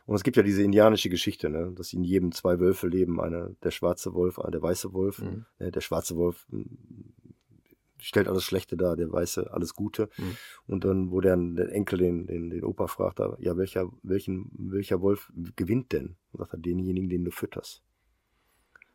[0.08, 1.70] Und es gibt ja diese indianische Geschichte, ne?
[1.76, 3.20] dass in jedem zwei Wölfe leben.
[3.20, 5.20] Einer der schwarze Wolf, einer der weiße Wolf.
[5.20, 5.44] Mhm.
[5.58, 6.64] Äh, Der schwarze Wolf mh,
[7.98, 10.08] stellt alles Schlechte dar, der weiße alles Gute.
[10.16, 10.36] Mhm.
[10.66, 15.02] Und dann, wo der, der Enkel den, den, den Opa fragt, ja, welcher, welchen, welcher
[15.02, 16.16] Wolf gewinnt denn?
[16.32, 17.82] Und sagt er, denjenigen, den du fütterst.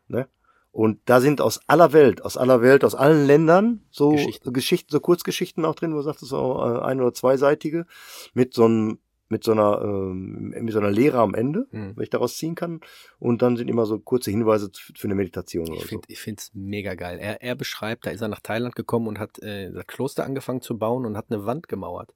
[0.07, 0.27] Ne?
[0.71, 4.51] Und da sind aus aller Welt, aus aller Welt, aus allen Ländern so Geschichten.
[4.51, 7.85] Geschichten, so Kurzgeschichten auch drin, wo du sagst, so äh, ein- oder zweiseitige,
[8.33, 8.97] mit so einem,
[9.29, 11.93] mit so einer, ähm, mit so einer Lehre am Ende, Mhm.
[11.95, 12.81] wenn ich daraus ziehen kann.
[13.19, 15.87] Und dann sind immer so kurze Hinweise für eine Meditation oder Ich so.
[15.87, 17.17] finde ich find's mega geil.
[17.19, 20.61] Er, er beschreibt, da ist er nach Thailand gekommen und hat äh, das Kloster angefangen
[20.61, 22.13] zu bauen und hat eine Wand gemauert.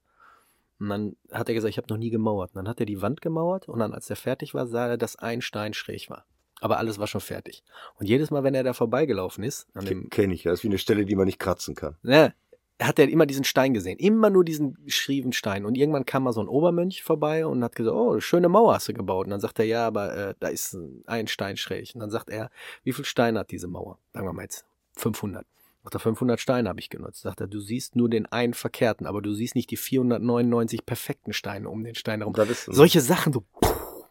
[0.78, 2.50] Und dann hat er gesagt, ich habe noch nie gemauert.
[2.50, 4.96] Und dann hat er die Wand gemauert und dann, als er fertig war, sah er,
[4.96, 6.24] dass ein Stein schräg war.
[6.60, 7.64] Aber alles war schon fertig.
[7.98, 10.50] Und jedes Mal, wenn er da vorbeigelaufen ist, an dem, Kenne ich ja.
[10.52, 11.96] Das ist wie eine Stelle, die man nicht kratzen kann.
[12.02, 12.32] ne,
[12.80, 13.98] hat er immer diesen Stein gesehen.
[13.98, 15.64] Immer nur diesen schiefen Stein.
[15.64, 18.88] Und irgendwann kam mal so ein Obermönch vorbei und hat gesagt, oh, schöne Mauer hast
[18.88, 19.26] du gebaut.
[19.26, 20.76] Und dann sagt er, ja, aber äh, da ist
[21.06, 21.90] ein Stein schräg.
[21.94, 22.50] Und dann sagt er,
[22.84, 23.98] wie viel Steine hat diese Mauer?
[24.12, 24.64] Sagen wir mal jetzt
[24.96, 25.44] 500.
[25.82, 27.22] Sagt er, 500 Steine habe ich genutzt.
[27.22, 31.32] Sagt er, du siehst nur den einen verkehrten, aber du siehst nicht die 499 perfekten
[31.32, 32.34] Steine um den Stein herum.
[32.66, 33.44] Solche Sachen, du.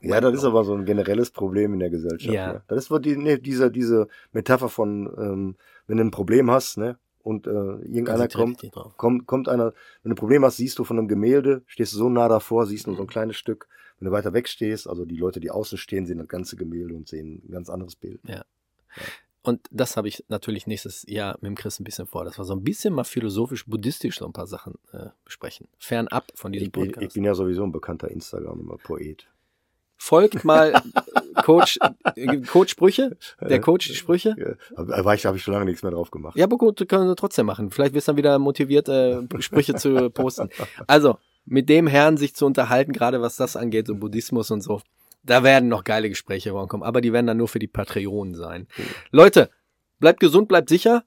[0.01, 2.33] ja, das ist aber so ein generelles Problem in der Gesellschaft.
[2.33, 2.53] Ja.
[2.53, 2.63] Ne?
[2.67, 5.55] Das ist wohl die, ne, diese, diese Metapher von, ähm,
[5.87, 6.97] wenn du ein Problem hast, ne,
[7.27, 8.61] und äh, irgendeiner kommt,
[8.95, 11.97] kommt, kommt einer, wenn du ein Problem hast, siehst du von einem Gemälde, stehst du
[11.97, 13.67] so nah davor, siehst nur so ein kleines Stück.
[13.99, 16.95] Wenn du weiter weg stehst, also die Leute, die außen stehen, sehen das ganze Gemälde
[16.95, 18.21] und sehen ein ganz anderes Bild.
[19.41, 22.45] Und das habe ich natürlich nächstes Jahr mit dem Chris ein bisschen vor, dass wir
[22.45, 25.67] so ein bisschen mal philosophisch-buddhistisch so ein paar Sachen äh, besprechen.
[25.79, 27.07] Fernab von diesem Ich bin, Podcast.
[27.07, 29.27] ich bin ja sowieso ein bekannter Instagram-Poet.
[29.97, 30.81] Folgt mal
[31.43, 31.79] Coach,
[32.51, 34.35] Coach Sprüche, der Coach Sprüche.
[34.37, 36.37] Ja, war ich, habe ich schon lange nichts mehr drauf gemacht.
[36.37, 37.71] Ja, aber gut, können wir trotzdem machen.
[37.71, 40.49] Vielleicht wirst du dann wieder motiviert, äh, Sprüche zu posten.
[40.85, 44.81] Also, mit dem Herrn sich zu unterhalten, gerade was das angeht, so Buddhismus und so,
[45.23, 48.67] da werden noch geile Gespräche rankommen, aber die werden dann nur für die Patreonen sein.
[49.11, 49.49] Leute,
[49.99, 51.03] bleibt gesund, bleibt sicher,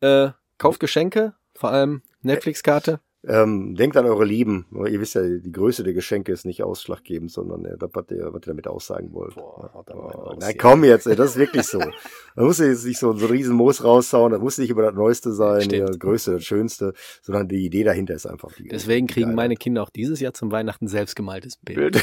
[0.00, 3.00] äh, kauft Geschenke, vor allem Netflix-Karte.
[3.26, 4.66] Ähm, denkt an eure Lieben.
[4.88, 8.28] Ihr wisst ja, die Größe der Geschenke ist nicht ausschlaggebend, sondern äh, das, was ihr,
[8.32, 9.34] was ihr damit aussagen wollt.
[9.34, 11.78] Boah, Oh, raus na komm jetzt, ey, das ist wirklich so.
[11.78, 14.82] Man muss ja jetzt nicht so, so einen riesen Moos raushauen, das muss nicht über
[14.82, 15.80] das Neueste sein, Stimmt.
[15.80, 16.92] ja, das Größte, das Schönste,
[17.22, 20.52] sondern die Idee dahinter ist einfach die Deswegen kriegen meine Kinder auch dieses Jahr zum
[20.52, 22.00] Weihnachten selbst gemaltes Bild.
[22.00, 22.02] Bild.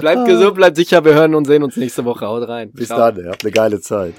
[0.00, 2.26] Bleibt gesund, bleibt sicher, wir hören und sehen uns nächste Woche.
[2.26, 2.70] Haut rein.
[2.72, 2.98] Bis Ciao.
[2.98, 4.14] dann, ihr habt eine geile Zeit.